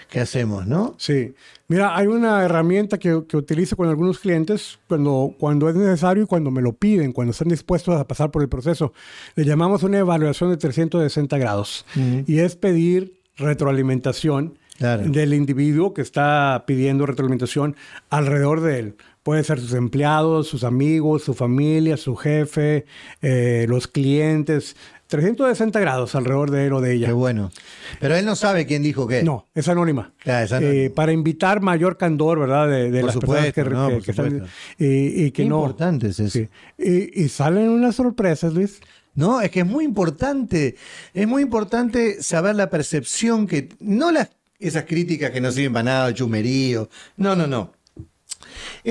que, 0.10 0.20
hacemos, 0.20 0.68
no? 0.68 0.96
Sí. 0.98 1.34
Mira, 1.68 1.96
hay 1.96 2.08
una 2.08 2.44
herramienta 2.44 2.98
que, 2.98 3.24
que, 3.28 3.38
utilizo 3.38 3.76
con 3.76 3.90
algunos 3.90 4.20
clientes 4.20 4.80
cuando, 4.88 5.34
cuando 5.38 5.70
es 5.70 5.76
necesario 5.76 6.24
y 6.24 6.28
cuando 6.28 6.50
me 6.50 6.62
lo 6.62 6.74
piden, 6.74 7.12
cuando 7.12 7.32
están 7.32 7.50
dispuestos 7.50 8.00
a 8.00 8.08
pasar 8.08 8.32
por 8.32 8.42
el 8.42 8.50
proceso. 8.50 8.94
Le 9.36 9.46
llamamos 9.46 9.84
una 9.84 10.00
evaluación 10.00 10.50
de 10.50 10.58
360 10.58 11.38
grados. 11.38 11.86
Y 12.26 12.40
es 12.40 12.56
pedir 12.56 13.20
retroalimentación 13.38 14.58
del 14.80 15.34
individuo 15.34 15.94
que 15.94 16.02
está 16.02 16.64
pidiendo 16.68 17.06
retroalimentación 17.06 17.76
alrededor 18.10 18.62
de 18.62 18.80
él. 18.80 18.96
Puede 19.24 19.44
ser 19.44 19.60
sus 19.60 19.74
empleados, 19.74 20.48
sus 20.48 20.64
amigos, 20.64 21.24
su 21.24 21.34
familia, 21.34 21.98
su 21.98 22.16
jefe, 22.16 22.86
eh, 23.22 23.66
los 23.68 23.88
clientes, 23.88 24.78
360 25.08 25.80
grados 25.80 26.16
alrededor 26.16 26.52
de 26.52 26.68
él 26.68 26.74
o 26.74 26.82
de 26.82 26.94
ella. 26.94 27.08
Qué 27.08 27.14
bueno. 27.14 27.52
Pero 28.00 28.16
él 28.16 28.26
no 28.26 28.36
sabe 28.36 28.66
quién 28.66 28.84
dijo 28.84 29.08
qué. 29.08 29.24
No, 29.24 29.48
es 29.56 29.68
anónima. 29.68 30.14
Eh, 30.26 30.92
para 30.94 31.14
invitar 31.14 31.62
mayor 31.62 31.98
candor, 31.98 32.40
¿verdad? 32.40 32.68
De, 32.68 33.02
las 33.02 33.18
personas 33.18 33.54
que, 33.54 34.12
están. 34.12 34.48
Y, 34.78 35.32
que 35.32 35.46
no. 35.46 35.60
importante 35.60 36.08
es 36.08 36.20
eso. 36.20 36.40
Y, 36.78 37.30
salen 37.30 37.70
unas 37.70 37.96
sorpresas, 37.96 38.54
Luis. 38.54 38.82
No, 39.16 39.42
es 39.42 39.50
que 39.50 39.62
es 39.62 39.66
muy 39.66 39.86
importante. 39.86 40.76
Es 41.14 41.28
muy 41.28 41.42
importante 41.42 42.22
saber 42.22 42.56
la 42.56 42.70
percepción 42.70 43.48
que. 43.48 43.70
No 43.80 44.12
las, 44.12 44.30
esas 44.60 44.84
críticas 44.84 45.32
que 45.32 45.42
no 45.42 45.52
sirven 45.52 45.74
para 45.74 45.84
nada, 45.84 46.08
el 46.10 46.14
chumerío. 46.14 46.90
No, 47.16 47.36
no, 47.36 47.48
no 47.48 47.77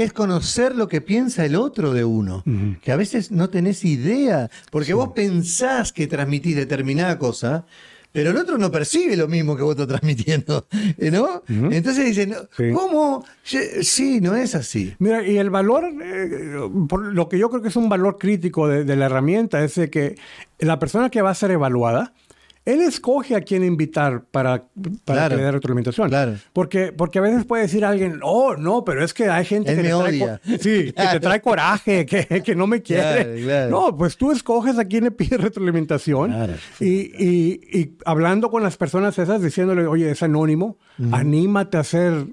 es 0.02 0.12
conocer 0.12 0.76
lo 0.76 0.88
que 0.88 1.00
piensa 1.00 1.46
el 1.46 1.56
otro 1.56 1.94
de 1.94 2.04
uno, 2.04 2.44
que 2.82 2.92
a 2.92 2.96
veces 2.96 3.30
no 3.30 3.48
tenés 3.48 3.82
idea, 3.82 4.50
porque 4.70 4.92
vos 4.92 5.12
pensás 5.14 5.90
que 5.90 6.06
transmitís 6.06 6.54
determinada 6.54 7.18
cosa, 7.18 7.64
pero 8.12 8.30
el 8.30 8.36
otro 8.36 8.58
no 8.58 8.70
percibe 8.70 9.16
lo 9.16 9.26
mismo 9.26 9.56
que 9.56 9.62
vos 9.62 9.72
estás 9.72 9.88
transmitiendo, 9.88 10.66
¿no? 11.12 11.42
Entonces 11.48 12.04
dicen, 12.04 12.34
¿cómo? 12.74 13.24
Sí, 13.42 14.20
no 14.20 14.36
es 14.36 14.54
así. 14.54 14.94
Mira, 14.98 15.26
y 15.26 15.38
el 15.38 15.48
valor, 15.48 15.84
eh, 16.02 16.58
por 16.88 17.00
lo 17.00 17.30
que 17.30 17.38
yo 17.38 17.48
creo 17.48 17.62
que 17.62 17.68
es 17.68 17.76
un 17.76 17.88
valor 17.88 18.18
crítico 18.18 18.68
de, 18.68 18.84
de 18.84 18.96
la 18.96 19.06
herramienta, 19.06 19.64
es 19.64 19.76
de 19.76 19.88
que 19.88 20.16
la 20.58 20.78
persona 20.78 21.08
que 21.08 21.22
va 21.22 21.30
a 21.30 21.34
ser 21.34 21.52
evaluada, 21.52 22.12
él 22.66 22.80
escoge 22.80 23.36
a 23.36 23.42
quién 23.42 23.62
invitar 23.64 24.24
para, 24.24 24.64
para 25.04 25.28
que 25.28 25.36
le 25.36 25.42
dé 25.42 25.52
retroalimentación. 25.52 26.08
Claro. 26.08 26.34
Porque, 26.52 26.92
porque 26.92 27.20
a 27.20 27.22
veces 27.22 27.44
puede 27.44 27.62
decir 27.62 27.84
alguien, 27.84 28.18
oh, 28.22 28.56
no, 28.56 28.84
pero 28.84 29.04
es 29.04 29.14
que 29.14 29.28
hay 29.28 29.44
gente 29.44 29.74
que, 29.76 29.82
me 29.82 29.94
odia. 29.94 30.40
sí, 30.44 30.92
que 30.92 31.06
te 31.12 31.20
trae 31.20 31.40
coraje, 31.40 32.04
que, 32.04 32.42
que 32.44 32.54
no 32.56 32.66
me 32.66 32.82
quiere. 32.82 33.68
No, 33.70 33.96
pues 33.96 34.16
tú 34.16 34.32
escoges 34.32 34.78
a 34.78 34.84
quién 34.84 35.04
le 35.04 35.12
pide 35.12 35.38
retroalimentación. 35.38 36.56
Y, 36.80 36.86
y, 36.86 37.60
y, 37.72 37.96
hablando 38.04 38.50
con 38.50 38.64
las 38.64 38.76
personas 38.76 39.16
esas, 39.16 39.40
diciéndole, 39.40 39.86
oye, 39.86 40.10
es 40.10 40.22
anónimo, 40.24 40.76
anímate 41.12 41.78
a 41.78 41.84
ser 41.84 42.26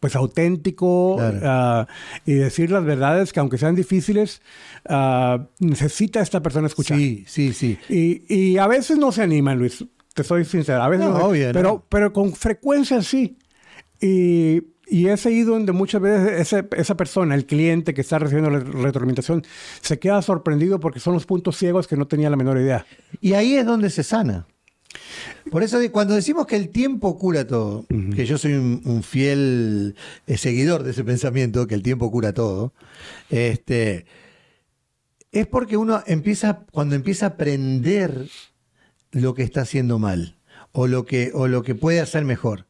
pues 0.00 0.16
auténtico 0.16 1.18
ah, 1.20 1.86
y 2.24 2.32
decir 2.32 2.70
las 2.70 2.84
verdades 2.84 3.32
que 3.32 3.40
aunque 3.40 3.58
sean 3.58 3.74
difíciles, 3.74 4.40
uh, 4.88 5.38
necesita 5.58 6.20
esta 6.20 6.42
persona 6.42 6.66
escuchar. 6.66 6.96
Sí, 6.96 7.24
sí, 7.28 7.52
sí. 7.52 7.78
Y, 7.88 8.24
y, 8.34 8.58
a 8.58 8.66
veces 8.66 8.98
no 8.98 9.12
se 9.12 9.22
animan, 9.22 9.58
Luis, 9.58 9.84
te 10.14 10.24
soy 10.24 10.46
sincero, 10.46 10.82
a 10.82 10.88
veces 10.88 11.06
no, 11.06 11.30
pero, 11.52 11.84
pero 11.88 12.12
con 12.14 12.32
frecuencia 12.32 13.02
sí. 13.02 13.36
Y, 14.00 14.62
y 14.86 15.08
es 15.08 15.26
ahí 15.26 15.42
donde 15.42 15.72
muchas 15.72 16.00
veces 16.00 16.54
esa 16.72 16.96
persona, 16.96 17.34
el 17.34 17.44
cliente 17.44 17.92
que 17.92 18.00
está 18.00 18.18
recibiendo 18.18 18.50
la 18.50 18.60
retroalimentación, 18.60 19.44
se 19.82 19.98
queda 19.98 20.22
sorprendido 20.22 20.80
porque 20.80 20.98
son 20.98 21.12
los 21.12 21.26
puntos 21.26 21.58
ciegos 21.58 21.86
que 21.86 21.96
no 21.96 22.08
tenía 22.08 22.30
la 22.30 22.36
menor 22.36 22.58
idea. 22.58 22.86
Y 23.20 23.34
ahí 23.34 23.54
es 23.54 23.66
donde 23.66 23.90
se 23.90 24.02
sana. 24.02 24.46
Por 25.50 25.62
eso 25.62 25.78
cuando 25.90 26.14
decimos 26.14 26.46
que 26.46 26.56
el 26.56 26.68
tiempo 26.68 27.18
cura 27.18 27.46
todo, 27.46 27.86
que 28.14 28.26
yo 28.26 28.38
soy 28.38 28.54
un, 28.54 29.02
fiel 29.02 29.94
eh, 30.26 30.36
seguidor 30.36 30.82
de 30.82 30.92
ese 30.92 31.04
pensamiento, 31.04 31.66
que 31.66 31.74
el 31.74 31.82
tiempo 31.82 32.10
cura 32.10 32.32
todo, 32.32 32.72
este, 33.30 34.06
es 35.32 35.46
porque 35.46 35.76
uno 35.76 36.02
empieza, 36.06 36.64
cuando 36.72 36.94
empieza 36.94 37.26
a 37.26 37.28
aprender 37.30 38.28
lo 39.12 39.34
que 39.34 39.42
está 39.42 39.62
haciendo 39.62 39.98
mal, 39.98 40.36
o 40.72 40.86
lo 40.86 41.04
que, 41.04 41.30
o 41.34 41.48
lo 41.48 41.62
que 41.62 41.74
puede 41.74 42.00
hacer 42.00 42.24
mejor. 42.24 42.66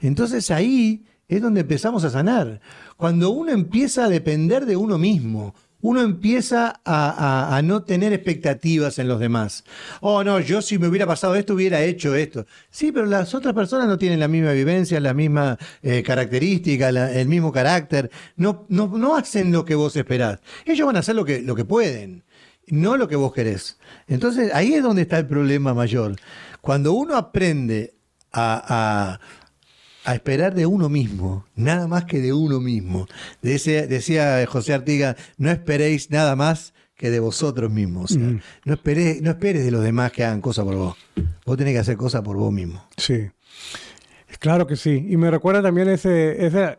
Entonces 0.00 0.50
ahí 0.50 1.04
es 1.28 1.40
donde 1.40 1.60
empezamos 1.60 2.04
a 2.04 2.10
sanar. 2.10 2.60
Cuando 2.96 3.30
uno 3.30 3.52
empieza 3.52 4.04
a 4.04 4.08
depender 4.08 4.66
de 4.66 4.76
uno 4.76 4.98
mismo, 4.98 5.54
uno 5.82 6.00
empieza 6.00 6.80
a, 6.84 7.60
no 7.64 7.82
tener 7.82 8.12
expectativas 8.12 8.98
en 8.98 9.08
los 9.08 9.20
demás. 9.20 9.64
Oh, 10.00 10.24
no, 10.24 10.40
yo 10.40 10.62
si 10.62 10.78
me 10.78 10.86
hubiera 10.86 11.06
pasado 11.06 11.34
esto, 11.34 11.54
hubiera 11.54 11.82
hecho 11.82 12.14
esto. 12.14 12.46
Sí, 12.70 12.92
pero 12.92 13.04
las 13.06 13.34
otras 13.34 13.52
personas 13.52 13.88
no 13.88 13.98
tienen 13.98 14.20
la 14.20 14.28
misma 14.28 14.52
vivencia, 14.52 15.00
la 15.00 15.12
misma 15.12 15.58
eh, 15.82 16.02
característica, 16.02 16.88
el 16.88 17.28
mismo 17.28 17.52
carácter. 17.52 18.10
No, 18.36 18.64
no, 18.68 18.86
no 18.96 19.16
hacen 19.16 19.52
lo 19.52 19.64
que 19.64 19.74
vos 19.74 19.96
esperás. 19.96 20.38
Ellos 20.64 20.86
van 20.86 20.96
a 20.96 21.00
hacer 21.00 21.16
lo 21.16 21.24
que, 21.24 21.42
lo 21.42 21.56
que 21.56 21.64
pueden, 21.64 22.22
no 22.68 22.96
lo 22.96 23.08
que 23.08 23.16
vos 23.16 23.32
querés. 23.32 23.78
Entonces, 24.06 24.54
ahí 24.54 24.74
es 24.74 24.82
donde 24.82 25.02
está 25.02 25.18
el 25.18 25.26
problema 25.26 25.74
mayor. 25.74 26.16
Cuando 26.60 26.92
uno 26.92 27.16
aprende 27.16 27.94
a 28.32 29.18
esperar 30.06 30.54
de 30.54 30.66
uno 30.66 30.88
mismo, 30.88 31.46
nada 31.54 31.86
más 31.86 32.04
que 32.04 32.20
de 32.20 32.32
uno 32.32 32.60
mismo. 32.60 33.06
decía 33.40 34.46
José 34.46 34.74
Artiga, 34.74 35.16
no 35.38 35.50
esperéis 35.50 36.10
nada 36.10 36.36
más 36.36 36.74
que 36.96 37.10
de 37.10 37.20
vosotros 37.20 37.70
mismos. 37.70 38.16
Mm. 38.16 38.36
no, 38.64 38.74
esperes, 38.74 39.22
no 39.22 39.30
esperes 39.30 39.64
de 39.64 39.70
los 39.70 39.82
demás 39.82 40.12
que 40.12 40.24
hagan 40.24 40.40
cosas 40.40 40.64
por 40.64 40.76
vos. 40.76 40.96
Vos 41.44 41.56
tenés 41.56 41.74
que 41.74 41.80
hacer 41.80 41.96
cosas 41.96 42.22
por 42.22 42.36
vos 42.36 42.52
mismo. 42.52 42.84
Sí, 42.96 43.28
claro 44.38 44.66
que 44.66 44.76
sí. 44.76 45.06
Y 45.08 45.16
me 45.16 45.30
recuerda 45.30 45.62
también 45.62 45.88
ese, 45.88 46.46
ese 46.46 46.76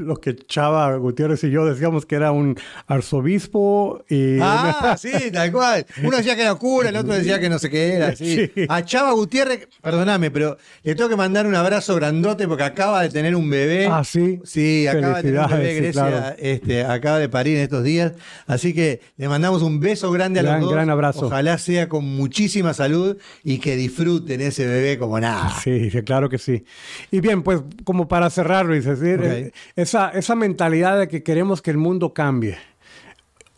lo 0.00 0.16
que 0.16 0.36
Chava 0.36 0.94
Gutiérrez 0.96 1.44
y 1.44 1.50
yo 1.50 1.64
decíamos 1.64 2.06
que 2.06 2.16
era 2.16 2.32
un 2.32 2.56
arzobispo 2.86 4.04
y... 4.08 4.38
Ah, 4.40 4.96
sí, 4.98 5.12
tal 5.32 5.52
cual. 5.52 5.86
Uno 6.02 6.16
decía 6.16 6.36
que 6.36 6.42
era 6.42 6.54
cura, 6.54 6.88
el 6.88 6.96
otro 6.96 7.14
decía 7.14 7.38
que 7.40 7.48
no 7.48 7.58
sé 7.58 7.70
qué 7.70 7.94
era. 7.94 8.14
Sí. 8.20 8.50
A 8.68 8.84
Chava 8.84 9.12
Gutiérrez, 9.12 9.68
perdóname, 9.80 10.30
pero 10.30 10.58
le 10.82 10.94
tengo 10.94 11.08
que 11.08 11.16
mandar 11.16 11.46
un 11.46 11.54
abrazo 11.54 11.94
grandote 11.94 12.46
porque 12.46 12.64
acaba 12.64 13.02
de 13.02 13.08
tener 13.08 13.34
un 13.34 13.48
bebé. 13.48 13.86
Ah, 13.86 14.04
sí. 14.04 14.40
Sí, 14.44 14.86
acaba 14.86 15.16
de 15.16 15.22
tener 15.22 15.40
un 15.40 15.50
bebé, 15.50 15.74
Grecia, 15.74 16.36
este, 16.38 16.84
acaba 16.84 17.18
de 17.18 17.28
parir 17.28 17.56
en 17.56 17.62
estos 17.62 17.82
días. 17.82 18.12
Así 18.46 18.74
que 18.74 19.00
le 19.16 19.28
mandamos 19.28 19.62
un 19.62 19.80
beso 19.80 20.10
grande 20.10 20.40
a 20.40 20.42
los 20.42 20.60
dos. 20.60 20.72
Gran 20.72 20.90
abrazo. 20.90 21.26
Ojalá 21.26 21.56
sea 21.58 21.88
con 21.88 22.04
muchísima 22.04 22.74
salud 22.74 23.16
y 23.44 23.58
que 23.58 23.76
disfruten 23.76 24.40
ese 24.40 24.66
bebé 24.66 24.98
como 24.98 25.18
nada. 25.18 25.50
Sí, 25.62 25.90
claro 26.04 26.28
que 26.28 26.38
sí. 26.38 26.64
Y 27.10 27.20
bien, 27.20 27.42
pues 27.42 27.60
como 27.84 28.08
para 28.08 28.30
cerrar, 28.30 28.66
Luis, 28.66 28.86
es 28.86 29.00
decir, 29.00 29.20
eh, 29.24 29.52
esa, 29.94 30.34
mentalidad 30.34 30.98
de 30.98 31.08
que 31.08 31.22
queremos 31.22 31.62
que 31.62 31.70
el 31.70 31.76
mundo 31.76 32.14
cambie 32.14 32.58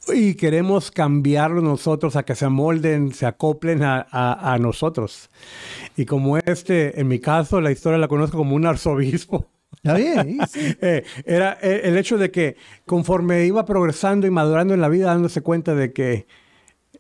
y 0.08 0.34
queremos 0.34 0.90
cambiarlo 0.90 1.60
nosotros 1.60 2.16
a 2.16 2.24
que 2.24 2.34
se 2.34 2.46
amolden, 2.46 3.12
se 3.12 3.26
acoplen 3.26 3.82
a, 3.82 4.58
nosotros. 4.60 5.30
Y 5.96 6.06
como 6.06 6.38
este, 6.38 7.00
en 7.00 7.08
mi 7.08 7.20
caso, 7.20 7.60
la 7.60 7.70
historia 7.70 7.98
la 7.98 8.08
conozco 8.08 8.38
como 8.38 8.56
un 8.56 8.66
arzobispo. 8.66 9.46
Está 9.76 9.94
bien. 9.96 10.38
Eh, 10.80 11.04
era 11.24 11.58
eh, 11.62 11.82
el 11.84 11.96
hecho 11.96 12.18
de 12.18 12.30
que 12.30 12.56
conforme 12.86 13.44
iba 13.46 13.64
progresando 13.64 14.26
y 14.26 14.30
madurando 14.30 14.74
en 14.74 14.80
la 14.80 14.88
vida, 14.88 15.06
dándose 15.06 15.40
cuenta 15.42 15.74
de 15.74 15.92
que 15.92 16.26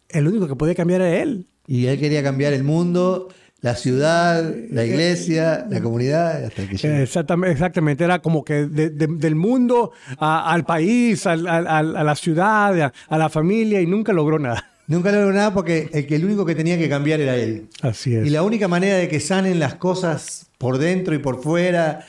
el 0.08 0.28
único 0.28 0.46
que 0.46 0.56
podía 0.56 0.74
cambiar 0.74 1.00
era 1.00 1.22
él. 1.22 1.48
Y 1.66 1.86
él 1.86 1.98
quería 1.98 2.22
cambiar 2.22 2.52
el 2.52 2.64
mundo 2.64 3.28
la 3.62 3.76
ciudad, 3.76 4.54
la 4.70 4.84
iglesia, 4.84 5.64
la 5.70 5.80
comunidad, 5.80 6.44
hasta 6.44 6.66
que 6.66 7.02
exactamente, 7.02 7.52
exactamente, 7.52 8.02
era 8.02 8.18
como 8.18 8.44
que 8.44 8.66
del 8.66 9.34
mundo 9.36 9.92
al 10.18 10.64
país, 10.64 11.26
a 11.26 11.36
la 11.36 12.14
ciudad, 12.16 12.92
a, 13.08 13.18
la 13.18 13.28
familia 13.28 13.80
y 13.80 13.86
nunca 13.86 14.12
logró 14.12 14.38
nada. 14.40 14.68
Nunca 14.88 15.12
logró 15.12 15.32
nada 15.32 15.54
porque 15.54 15.88
el, 15.92 16.06
que 16.08 16.16
el 16.16 16.24
único 16.24 16.44
que 16.44 16.56
tenía 16.56 16.76
que 16.76 16.88
cambiar 16.88 17.20
era 17.20 17.36
él. 17.36 17.68
Así 17.82 18.16
es. 18.16 18.26
Y 18.26 18.30
la 18.30 18.42
única 18.42 18.66
manera 18.66 18.96
de 18.96 19.08
que 19.08 19.20
sanen 19.20 19.60
las 19.60 19.76
cosas 19.76 20.50
por 20.58 20.78
dentro 20.78 21.14
y 21.14 21.18
por 21.18 21.40
fuera 21.40 22.04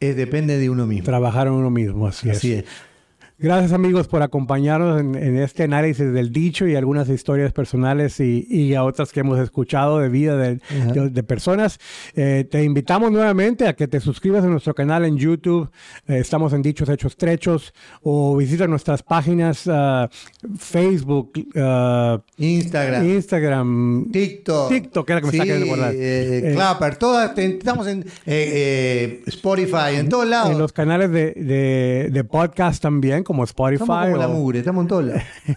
es 0.00 0.16
depende 0.16 0.58
de 0.58 0.70
uno 0.70 0.86
mismo. 0.86 1.04
Trabajar 1.04 1.48
en 1.48 1.52
uno 1.52 1.70
mismo, 1.70 2.06
así, 2.06 2.30
así 2.30 2.54
es. 2.54 2.64
Gracias 3.36 3.72
amigos 3.72 4.06
por 4.06 4.22
acompañarnos 4.22 5.00
en, 5.00 5.36
este 5.38 5.64
análisis 5.64 6.12
del 6.12 6.30
dicho 6.30 6.68
y 6.68 6.76
algunas 6.76 7.08
historias 7.08 7.52
personales 7.52 8.20
y, 8.20 8.74
a 8.76 8.84
otras 8.84 9.10
que 9.10 9.20
hemos 9.20 9.40
escuchado 9.40 9.98
de 9.98 10.08
vida 10.08 10.36
de, 10.36 11.22
personas. 11.24 11.80
Eh, 12.14 12.46
te 12.48 12.62
invitamos 12.62 13.10
nuevamente 13.10 13.66
a 13.66 13.74
que 13.74 13.88
te 13.88 13.98
suscribas 13.98 14.44
a 14.44 14.46
nuestro 14.46 14.72
canal 14.72 15.04
en 15.04 15.16
YouTube. 15.16 15.68
Eh, 16.06 16.18
estamos 16.18 16.52
en 16.52 16.62
Dichos 16.62 16.88
Hechos 16.88 17.16
Trechos 17.16 17.74
o 18.02 18.36
visita 18.36 18.68
nuestras 18.68 19.02
páginas 19.02 19.66
uh, 19.66 20.06
Facebook, 20.56 21.32
uh, 21.56 22.20
Instagram, 22.38 23.04
Instagram, 23.04 24.10
TikTok, 24.12 24.68
TikTok, 24.68 25.10
era 25.10 25.20
que 25.20 25.26
me 25.26 25.32
sí, 25.32 25.38
de 25.40 25.64
guardar. 25.64 25.92
Eh, 25.96 26.52
Clapper, 26.54 26.96
todas, 26.96 27.36
estamos 27.36 27.88
en 27.88 28.04
Spotify, 29.26 29.96
en 29.96 30.08
todos 30.08 30.28
lados. 30.28 30.52
En 30.52 30.58
los 30.58 30.72
canales 30.72 31.10
de, 31.10 32.10
de 32.12 32.24
podcast 32.24 32.80
también 32.80 33.23
como 33.24 33.44
Spotify. 33.44 33.82
Estamos 33.82 34.04
como 34.04 34.16
la 34.16 34.28
mugre, 34.28 34.58
estamos 34.60 34.82
en 34.82 34.88
todos. 34.88 35.12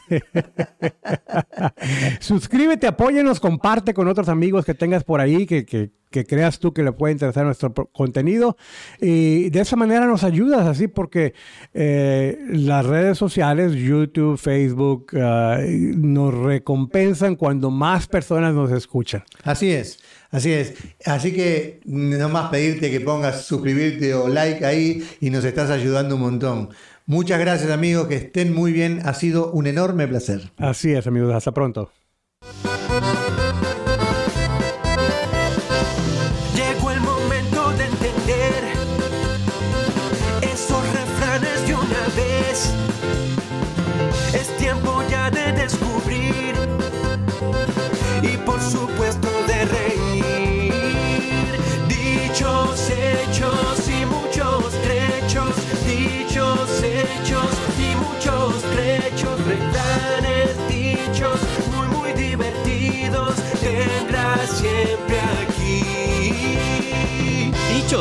Suscríbete, 2.20 2.88
apóyenos, 2.88 3.40
comparte 3.40 3.94
con 3.94 4.08
otros 4.08 4.30
amigos 4.30 4.66
que 4.66 4.74
tengas 4.74 5.04
por 5.04 5.22
ahí 5.22 5.46
que, 5.46 5.66
que, 5.66 5.92
creas 6.26 6.58
tú 6.58 6.74
que 6.74 6.82
le 6.82 6.94
puede 6.94 7.14
interesar 7.14 7.46
nuestro 7.46 7.72
contenido. 7.74 8.58
Y 9.00 9.52
de 9.52 9.60
esa 9.60 9.76
manera 9.76 10.08
nos 10.08 10.24
ayudas 10.24 10.66
así 10.66 10.88
porque 10.88 11.36
eh, 11.76 12.40
las 12.50 12.86
redes 12.86 13.20
sociales, 13.20 13.74
YouTube, 13.74 14.38
Facebook, 14.38 15.12
ah, 15.16 15.60
nos 15.62 16.34
recompensan 16.34 17.36
cuando 17.36 17.70
más 17.70 18.08
personas 18.08 18.56
nos 18.56 18.72
escuchan. 18.72 19.24
Así 19.44 19.70
es. 19.70 20.00
Así 20.30 20.52
es. 20.52 20.74
Así 21.06 21.34
que 21.34 21.80
nomás 21.86 22.50
pedirte 22.50 22.92
que 22.92 23.00
pongas 23.00 23.46
suscribirte 23.46 24.14
o 24.14 24.28
like 24.28 24.66
ahí 24.66 25.08
y 25.22 25.30
nos 25.30 25.46
estás 25.46 25.70
ayudando 25.70 26.16
un 26.16 26.22
montón. 26.22 26.70
Muchas 27.10 27.40
gracias 27.40 27.72
amigos, 27.72 28.10
que 28.10 28.16
estén 28.16 28.54
muy 28.54 28.74
bien. 28.74 29.00
Ha 29.06 29.14
sido 29.14 29.50
un 29.54 29.66
enorme 29.66 30.10
placer. 30.10 30.52
Así 30.58 30.92
es 30.92 31.08
amigos, 31.08 31.34
hasta 31.34 31.54
pronto. 31.54 31.90